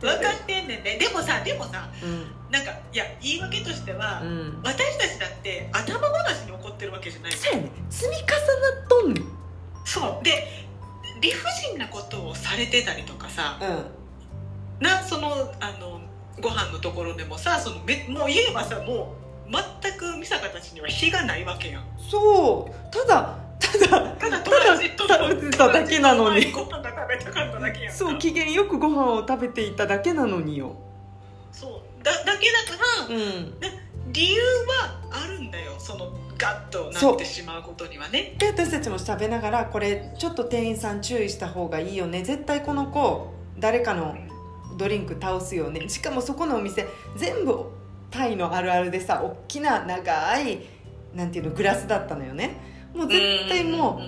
[0.00, 0.98] 分かってんねんで。
[0.98, 4.60] でもさでもさうなんかいや言い訳としては、んうん。
[4.62, 7.32] 私たちだって頭ごなしに怒ってるわけじゃない。
[7.32, 7.70] そうやね。
[7.88, 9.24] 積み重なっとんねん。
[9.84, 10.24] そう。
[10.24, 10.68] で
[11.20, 14.84] 理不尽なことをされてたりとかさうん。
[14.84, 16.00] なそのあの
[16.40, 19.14] ご飯のところでもさそのめもう言えばさも
[19.46, 19.52] う
[19.82, 21.84] 全く美坂たちには非がないわけやん。
[21.98, 22.92] そう。
[22.92, 26.50] ただただただ食べてただけなのに。
[26.52, 27.98] ご飯が食べたかっただけやんか。
[27.98, 30.76] そう機嫌よくご飯を食べていただけなのによ。
[31.52, 32.04] そう。
[32.04, 33.54] だだけだからうん。
[34.12, 35.74] 理由はあるんだよ。
[35.78, 38.34] そのガッとなってしまうことにはね。
[38.38, 42.22] で私たちも食べながらこれちょっと店員さん注意した方がいいよね。
[42.22, 44.16] 絶対この子誰かの
[44.78, 45.88] ドリンク倒すよね。
[45.88, 47.66] しかもそこのお店全部
[48.10, 50.60] タイのあるあるでさ大きな長い
[51.14, 52.56] なんていうのグラスだったのよね。
[52.94, 54.00] もう絶対も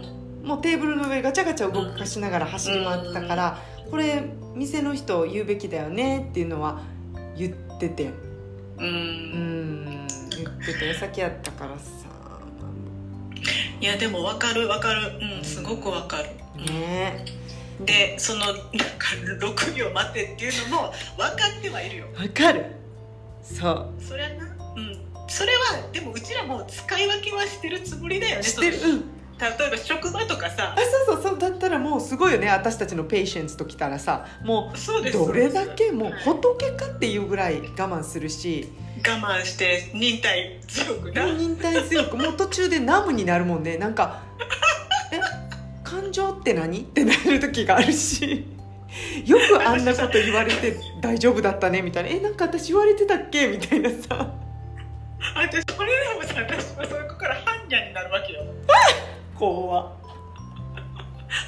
[0.43, 3.59] うもうテーブルの上ガチャガチャ動かしながら走り回ってたから
[3.91, 4.24] これ
[4.55, 6.80] 店の人言うべきだよねっていうのは
[7.37, 8.11] 言ってて。
[8.78, 8.87] うん。
[8.87, 10.07] うん
[10.37, 12.01] 言ってて先やったからさ
[13.83, 15.18] いやでも分かる分かる。
[15.20, 16.28] うんすごく分かる。
[16.72, 17.24] ね。
[17.85, 18.62] でそのなんか
[19.41, 22.07] 6秒待てっていうのも分かってはいるよ。
[22.16, 22.66] わかる。
[23.43, 23.93] そう。
[24.01, 24.45] そりゃな
[24.76, 24.97] うん。
[25.26, 28.45] それはでもうちらも使い分けはしてるつもりだよね。
[28.45, 28.78] してる。
[28.89, 29.05] うん
[29.41, 30.76] 例えば職場とかさ。
[30.76, 32.47] あそうそうそうだったらもうすごいよね。
[32.47, 38.68] 私たちのペイシェンスときたらさもうどれだけもうはい仏かっていうぐらい我慢するし
[39.05, 41.26] 我慢して忍耐強くな。
[41.26, 43.76] もう忍耐強くもう途中でナムになるもんね。
[43.76, 44.22] なんか
[45.12, 45.20] 「え
[45.82, 48.46] 感情って何?」ってなる時があるし。
[49.24, 54.30] よくあんなこと言われて大丈夫だったねみたいな「えなんか私言われてたっけ?」みたいなさ。
[55.34, 58.42] 私それでもさ私はそこから般若になるわけよ。
[59.38, 59.90] 怖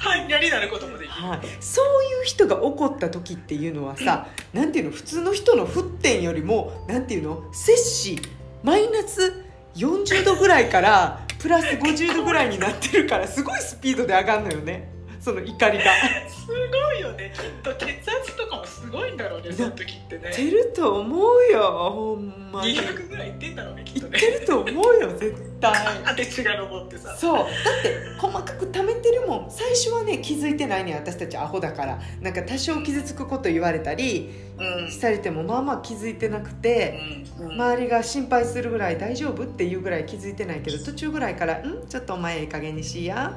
[0.01, 1.11] 般若になることもできる。
[1.11, 4.91] はい、そういう人が起こった時っていうのはさ、なんていうの？
[4.91, 7.43] 普通の人の沸点よりもなんていうの？
[7.53, 8.19] 摂氏
[8.63, 9.43] マイナス
[9.75, 14.89] 40度ぐらいからプラス50度ぐらいになってるからすごいスピードで上がるのよね
[15.25, 15.85] その怒りが。
[16.29, 17.33] すごいよね。
[17.35, 20.31] きっと血圧とかもすごいんだろうねその時ってね。
[20.31, 21.61] てると思うよ
[21.91, 22.77] ほんまに。
[22.77, 25.73] 200ぐらいいってんだろうねきっいっとねてると思うよ絶対。
[26.05, 27.15] あて血が上ってさ。
[27.17, 27.37] そう。
[27.37, 27.47] だっ
[27.81, 29.49] て細かく貯めてるもん。
[29.49, 31.99] 最初はね気づいてないね私たちアホだから。
[32.21, 34.91] なんか多少傷つくこと言われたりうん。
[34.91, 36.99] されてもまあまあ気づいてなくて、
[37.39, 37.51] うん。
[37.53, 41.87] 周りが心配するぐらい大丈夫っていうぐらい気づいてないけど途中ぐらいから「ん？
[41.89, 43.35] ちょっとお前いい加減にしや」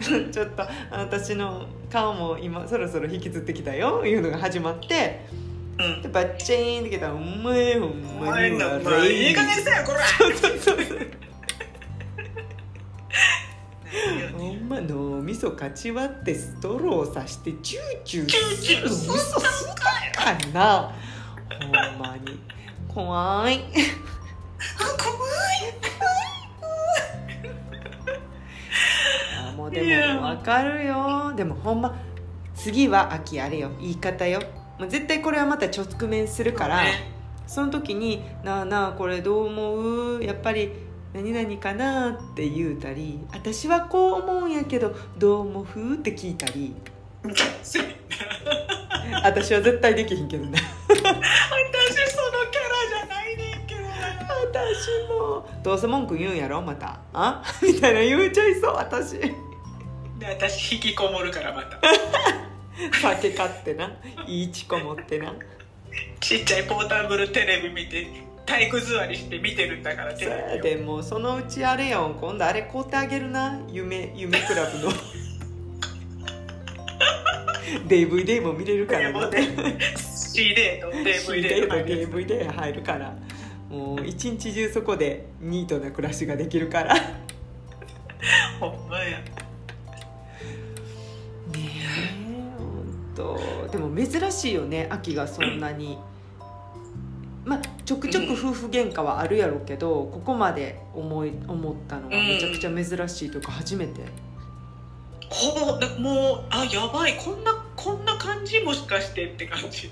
[0.30, 5.26] ちょっと私の顔も今そろそろ引きずってきたよいうのが始まって
[5.78, 6.02] うん。
[6.02, 10.06] でバッチーンってきたら「お前ほんおまに前のお悪前い」いい加減せよこら。
[10.06, 10.98] そうそうそう
[14.06, 19.66] 何よほんま脳みそかち割ってストローさしてチューチューチューチューする味噌す
[20.14, 20.92] かんな。
[21.60, 22.40] ほんまに。
[22.88, 23.64] 怖い。
[24.78, 26.25] あ怖あ
[29.56, 29.80] もうで
[30.14, 31.32] も分かるよ。
[31.34, 31.94] でもほんま
[32.54, 33.70] 次は秋あれよ。
[33.80, 34.40] 言い方よ。
[34.78, 37.10] もう絶対これはまた直面するいから、ね。
[37.46, 40.24] その時に「なあなあこれどう思う？
[40.24, 40.72] やっぱり
[41.14, 46.74] 何々かな?」って言うたり「私はこう思うんやけどどう思う?」って聞いたり。
[49.22, 51.12] 私は絶対できひんけどね 私その
[52.50, 52.65] キャ
[54.56, 55.48] 私も。
[55.62, 57.00] どうせ文句言うんやろまた。
[57.12, 57.42] あ？
[57.62, 59.18] みたいな言うちゃいそう私。
[59.18, 59.32] で
[60.26, 61.78] 私引きこもるからまた。
[63.00, 63.92] 酒買ってな。
[64.26, 65.34] いいちこ持ってな。
[66.20, 68.06] ちっちゃいポータブルテレビ見て
[68.44, 70.62] 体育座りして見てるんだからテレビを。
[70.62, 73.58] でもそのうちあれよ今度あれ買うてあげるな。
[73.68, 74.90] 夢夢クラブの。
[77.88, 79.78] DVD も見れるからね。
[80.36, 83.14] CD と DVD と DVD 入るから
[83.76, 86.94] もう一日中そこでニートな暮らしができるから。
[86.94, 87.00] ね
[88.58, 89.18] ほんまや。
[91.54, 91.60] え
[92.56, 95.98] 本当でも珍しいよね秋がそんなに。
[97.44, 104.00] まあちょくちょく夫婦喧嘩はあるやろうけどここまで思い思ったのはめちゃくちゃ珍しいというか初めて。
[105.28, 107.16] ほぼもうあやばい。
[107.18, 109.90] こんなこんな感じもしかしてって感じ。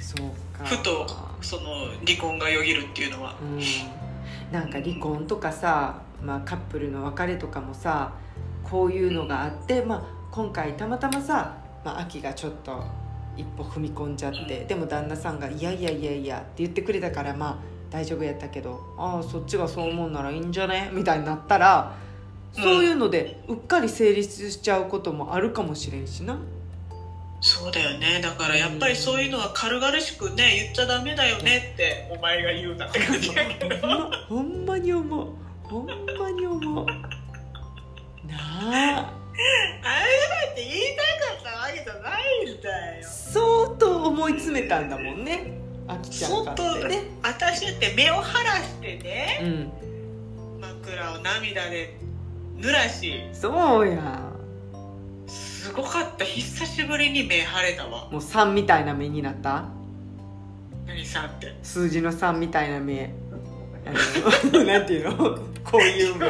[0.00, 0.26] そう。
[0.28, 1.06] かふと
[1.40, 3.34] その離婚がよぎるっていうのは。
[3.40, 3.60] うん。
[4.52, 8.12] なんか離婚とかさ、まあ、カップルの別れとかもさ
[8.62, 12.84] こういうのがあって、まあ、今回たまたまさ、まあ、秋がちょっと
[13.36, 17.56] 一歩踏み込んじゃって、でも旦那さんが「いやいやいやいや」って言ってくれたからまあ
[17.90, 21.92] 大丈夫やったけど「ああそっちがそう思うならいいんじゃね?」みたいになったら
[22.52, 26.38] そういうのでうっかり成立しちゃうこともあるかもしれんしな。
[27.40, 28.20] そうだよね。
[28.22, 33.76] だからやっぱりそういうのは軽々しくね言っちゃダメだよねってお前が言うなって感じやけど。
[33.76, 35.28] ほんまほんまに思う。
[35.62, 36.86] ほんまに思う。
[36.86, 36.92] な
[38.32, 39.12] あ。
[39.38, 43.06] あれだって言いたかったわけじゃないんだよ。
[43.06, 45.60] 相当思い詰めたんだもんね。
[45.88, 47.02] あきちゃん相か当ってね。
[47.22, 49.46] 私って目を晴らしてねう
[50.58, 50.60] ん。
[50.60, 51.98] 枕を涙で
[52.56, 53.28] 濡らし。
[53.32, 54.25] そうや
[55.66, 56.24] すごかった。
[56.24, 58.08] 久しぶりに目晴れたわ。
[58.10, 59.64] もう3みたいな目になった？
[60.86, 61.56] 何さんって。
[61.62, 63.12] 数字の3みたいな目。
[63.84, 63.90] あ
[64.56, 65.16] のなんていうの？
[65.64, 66.26] こういう目。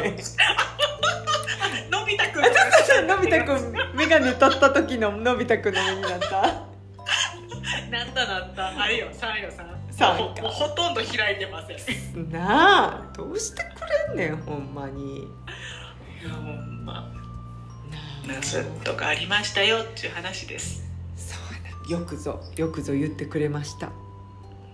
[1.91, 3.07] のび太くん。
[3.07, 6.41] のび太くん眼鏡取った時ののび太くんの目になった？
[7.91, 10.23] なったなったあれよ3よ3三か。
[10.23, 11.77] もうもうほとんど開いてません。
[11.77, 13.13] いなあ。
[13.15, 15.27] どうしてくれんねんほんまに。
[16.23, 16.66] やほんまなあ
[18.27, 20.83] 夏とかありましたよっていう話です。
[21.15, 21.35] そ
[21.87, 23.91] うよくぞよくぞ言ってくれました、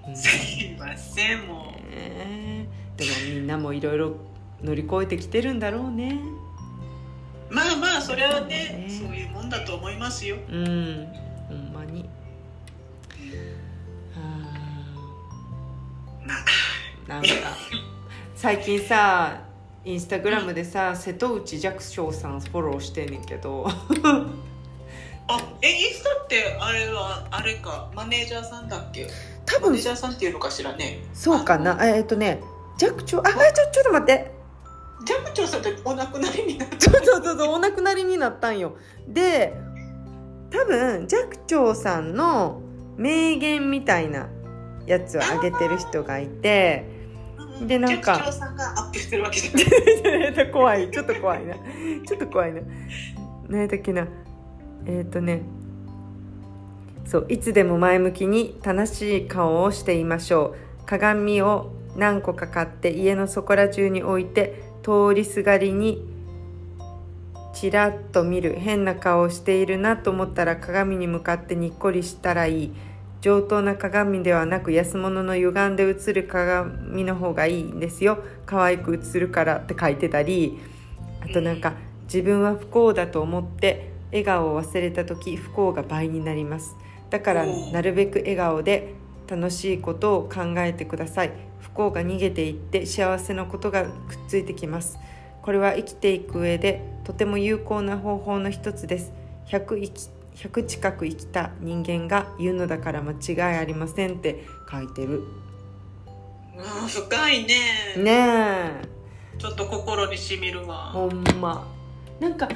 [0.07, 0.15] うん。
[0.15, 0.27] す
[0.61, 1.95] いませんもう。
[1.95, 4.15] ねでもみんなもいろいろ
[4.61, 6.19] 乗り越えてきてるんだろうね。
[7.49, 8.87] まあまあそれはねね。
[8.89, 10.37] そういうもんだと思いますよ。
[10.49, 11.07] うん。
[11.47, 12.09] ほんまに。
[16.25, 16.37] まあ
[17.05, 17.09] あー。
[17.09, 17.27] なんか
[18.35, 19.42] 最近さ
[19.85, 23.67] インスタグラムでさ瀬戸内寂聴さんフォローしてんねんけど。
[25.25, 29.07] あえインスタってあれはあれかマネージャーさんだっけ？
[29.45, 29.69] 多分。
[29.69, 30.99] マネージャーさんっていうのかしらね。
[31.13, 31.77] そうかな。
[31.81, 32.41] えーっとね
[32.77, 33.35] 寂聴あちょ
[33.71, 34.31] ちょっと待って。
[35.05, 38.77] ジャム長さんってお亡くなりになったそうそうそうそうお亡くなりになったんよ。
[39.07, 39.53] で
[40.49, 42.61] 多分寂聴さんの
[42.95, 44.29] 名言みたいな
[44.85, 46.92] やつを上げてる人がいて
[47.61, 48.15] でなんか。
[48.15, 50.49] ジャム長さんがアップしてるわけじゃない。
[50.51, 51.55] 怖いちょっと怖いな
[52.05, 52.61] ちょっと怖いな
[53.49, 54.07] 何やったっけな。
[54.85, 55.41] えっ、とね。
[57.05, 60.85] そういつでも前向きに楽しい顔をしていましょう。
[60.85, 66.03] 鏡を何個か買って家のそこら中に置いて通りすがりに
[67.53, 68.55] ちらっと見る。
[68.57, 72.73] 変な顔をしているなと思ったら鏡に向かってにっこりしたらいい
[73.23, 78.21] 上等な鏡ではなく安物の歪んで映る鏡の方がいいんですよ。
[78.45, 80.59] 可愛く映るからって書いてたり
[81.21, 86.75] あとなんか自分は不幸だと思って笑顔を忘れた時不幸が倍になります。
[87.09, 88.93] だからなるべく笑顔で
[89.25, 91.31] 楽しいことを考えてください。
[91.61, 93.91] 不幸が逃げていって幸せなことがくっ
[94.27, 94.99] ついてきます。
[95.41, 99.13] これは生きていく上でとても有効な方法の一つです。
[99.47, 105.23] 100生き100近く生きた人間が言うのだから間違いありませんって書いてる。
[106.55, 107.55] うん深いね。
[107.97, 108.11] ね
[108.83, 108.93] え。
[109.37, 110.91] ちょっと心にしみるわ。
[110.91, 111.67] ほんま。
[112.19, 112.47] なんか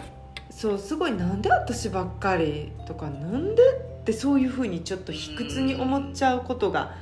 [0.50, 3.62] そうすごいなんで私ばっかりとかなんで
[4.02, 6.96] ってそういうふうにちょっと卑屈に思っちゃうことが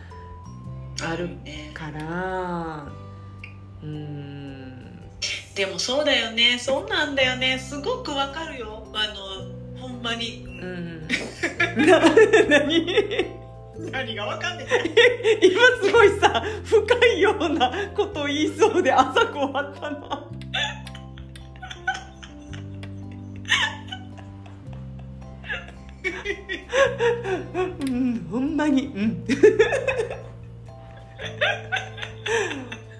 [1.04, 1.72] あるね。
[1.74, 2.88] から。
[3.84, 4.96] うーん。
[5.56, 6.60] でもそうだよね。
[6.60, 7.60] そうなんだよね。
[7.60, 8.88] すごくわかるよ。
[8.94, 9.55] あの
[10.06, 10.46] まに。
[10.46, 11.08] うん
[11.88, 12.00] な
[12.48, 12.86] 何？
[13.92, 14.68] 何がわかんない
[15.42, 20.24] 今すごいさ深いようなことを言いそうで浅く終わったな
[27.82, 28.86] うんほんまに。
[28.86, 29.26] うん。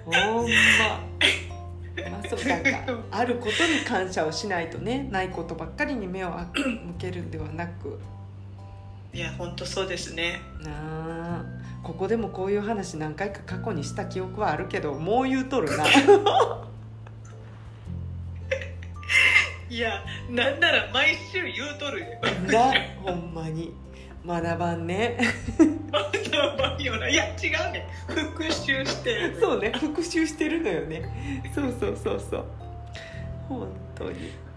[0.04, 0.20] ほんま。
[0.42, 0.50] ま
[1.02, 1.05] あ
[2.28, 2.70] そうなんか
[3.10, 6.46] あることに感謝をしないとねないことばっかりに目を向
[6.98, 7.98] けるんではなく。
[9.12, 10.40] いや本当そうですね。
[10.62, 11.44] なあ。
[11.82, 15.84] ここでもこういう話何回か過去にした記憶はあるけどもう言うとるな。
[19.68, 22.06] いやなんなら毎週言うとるよ。
[22.48, 22.72] な
[23.02, 23.72] ほんまに
[24.26, 25.18] 学ばんね。
[26.32, 27.08] やばいよな。
[27.08, 27.88] いや違うね。
[28.08, 29.72] 復習してるそうね。
[29.78, 31.52] 復習してるのよね。
[31.54, 32.44] そうそうそうそう。
[33.48, 34.10] 本当に。
[34.10, 34.14] は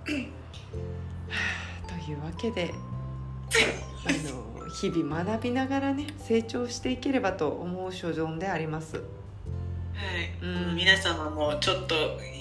[1.86, 2.74] あというわけで
[4.06, 8.98] あの日々学びながらね成長していければと思う所存であります。
[8.98, 9.04] はい、
[10.42, 10.76] うん。
[10.76, 11.96] 皆様もちょっと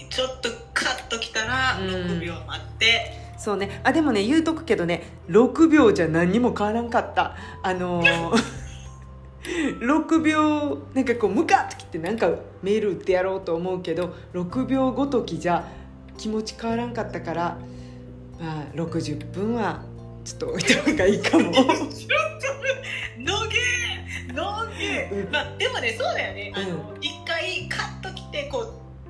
[0.09, 1.87] ちょっとカッときたらうん。
[1.87, 3.81] 6秒待って、そうね。
[3.85, 7.37] あでもね言うとくけどね6秒じゃ何にも変わらんかった。
[7.63, 8.59] あのー
[9.81, 12.31] 6秒なんかこうムカッときてなんか
[12.63, 15.67] メール打ってやろうと思うけど6秒ごときじゃ
[16.19, 17.59] 気持ち変わらんかったから
[18.41, 19.83] まあ60分は
[20.25, 21.53] ちょっと置いた方がいいかも。
[21.53, 21.73] ちょっと
[23.23, 25.33] のげーのげー、うん。
[25.33, 26.53] まあでもねそうだよね。
[26.55, 28.59] あの、う一回カッときてこ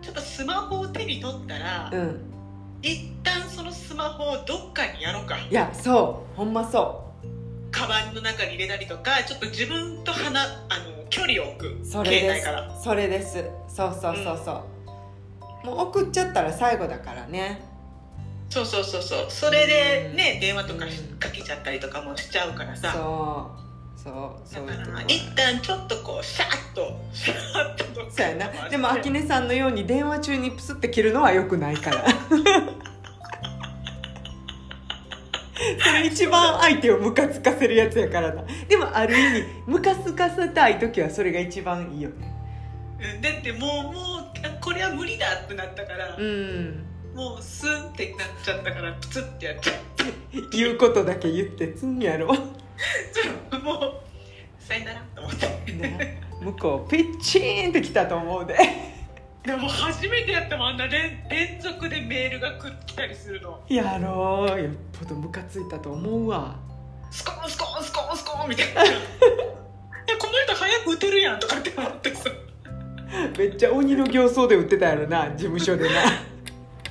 [0.00, 2.37] うちょっとスマホを手に取ったら、うん
[2.82, 5.36] 一旦そのスマホをどっかにやろうか。
[5.38, 6.36] いやそう。
[6.36, 7.04] ほんまそ
[7.70, 11.68] カバンの中に入れたりとかちょっと自分と離あの距離を置く。
[11.82, 12.22] うそれです。
[12.22, 12.80] 携帯から。
[12.80, 13.44] それです。
[13.68, 14.64] そうそうそうそ
[15.64, 17.60] う、もう送っちゃったら最後だからね。
[18.50, 19.26] そうそうそうそう。
[19.28, 22.92] それでね、うん電話とかうんかけちゃったりとかもしちゃうからさ。
[22.92, 23.67] そう
[24.08, 24.98] そうそういうとこ
[25.62, 28.68] ちょっとこうシャッとシャッとそうやな。
[28.68, 32.04] でも秋音さんのように電話中にプスって切るのはよくないから。
[35.80, 38.42] それ一番相手をムカつかせるやつやからな。
[38.68, 42.32] でもある意味ムカつかせたい時はそれが一番いいよね。
[43.00, 43.94] うんだってもうもう
[44.44, 46.84] あこれは無理だってなったから、うん。
[47.14, 52.32] もうスンってなっちゃったからプツってやっちゃって言うことだけ言ってつんやろ
[53.62, 54.02] もう
[54.58, 55.02] さよなら。
[55.14, 56.22] と思ってね。
[56.40, 58.56] 向こうピッチーンってきたと思うで。
[59.42, 62.52] でも初めてやったもんあんな連連続でメールが
[62.86, 63.60] 来たりするの。
[63.68, 64.62] やろう。
[64.62, 66.56] よっぽどムカついたと思うわ。
[67.10, 68.84] スコーンスコーンスコーンスコーンみたいな。
[68.84, 68.86] え
[70.18, 72.30] この人早く打てるやんとかって思ってさ。
[73.38, 75.94] めっちゃ鬼の形相で売ってたやろな事務所でな。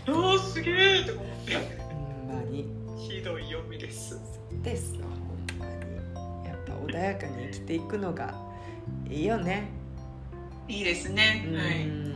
[0.10, 1.56] おーすげえとか思って。
[1.56, 2.66] ほんまに。
[2.98, 4.20] ひどい読みです。
[4.64, 4.97] です
[6.88, 8.34] 穏やかに生きていくのが
[9.10, 9.70] いいよね。
[10.68, 12.08] いいですね、うん、はい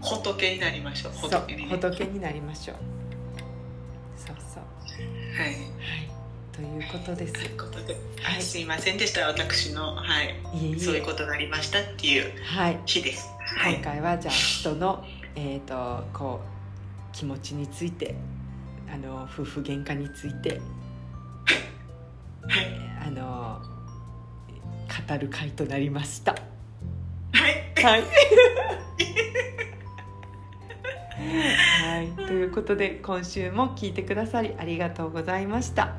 [0.00, 1.12] 仏になりましょう。
[1.12, 1.68] 仏にね。
[1.70, 2.76] 仏になりましょう。
[4.16, 4.62] そうそう。
[5.40, 5.50] はい。
[5.50, 6.16] はい。
[6.52, 7.34] ということです。
[8.22, 9.26] はいすいませんでした。
[9.26, 10.78] 私の、はい、いえいえ。
[10.78, 12.80] そういうことがありましたっていうはい。
[12.86, 13.28] 日です。
[13.58, 15.04] は今い、回はじゃあ人の
[15.34, 18.14] えっ、とこう気持ちについて
[18.92, 20.60] あの夫婦喧嘩について
[22.48, 23.60] はい、あの
[25.08, 26.32] 語る回となりました。
[26.32, 26.38] は
[27.48, 28.02] い、はい。
[31.82, 35.94] はい、ということで今週も聞いてくださりありがとうございました。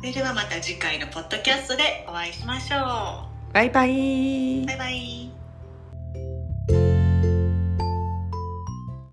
[0.00, 4.66] それではまた次回のポッドキャストでお会いしましょバイバイう。
[4.66, 5.29] バイバイ。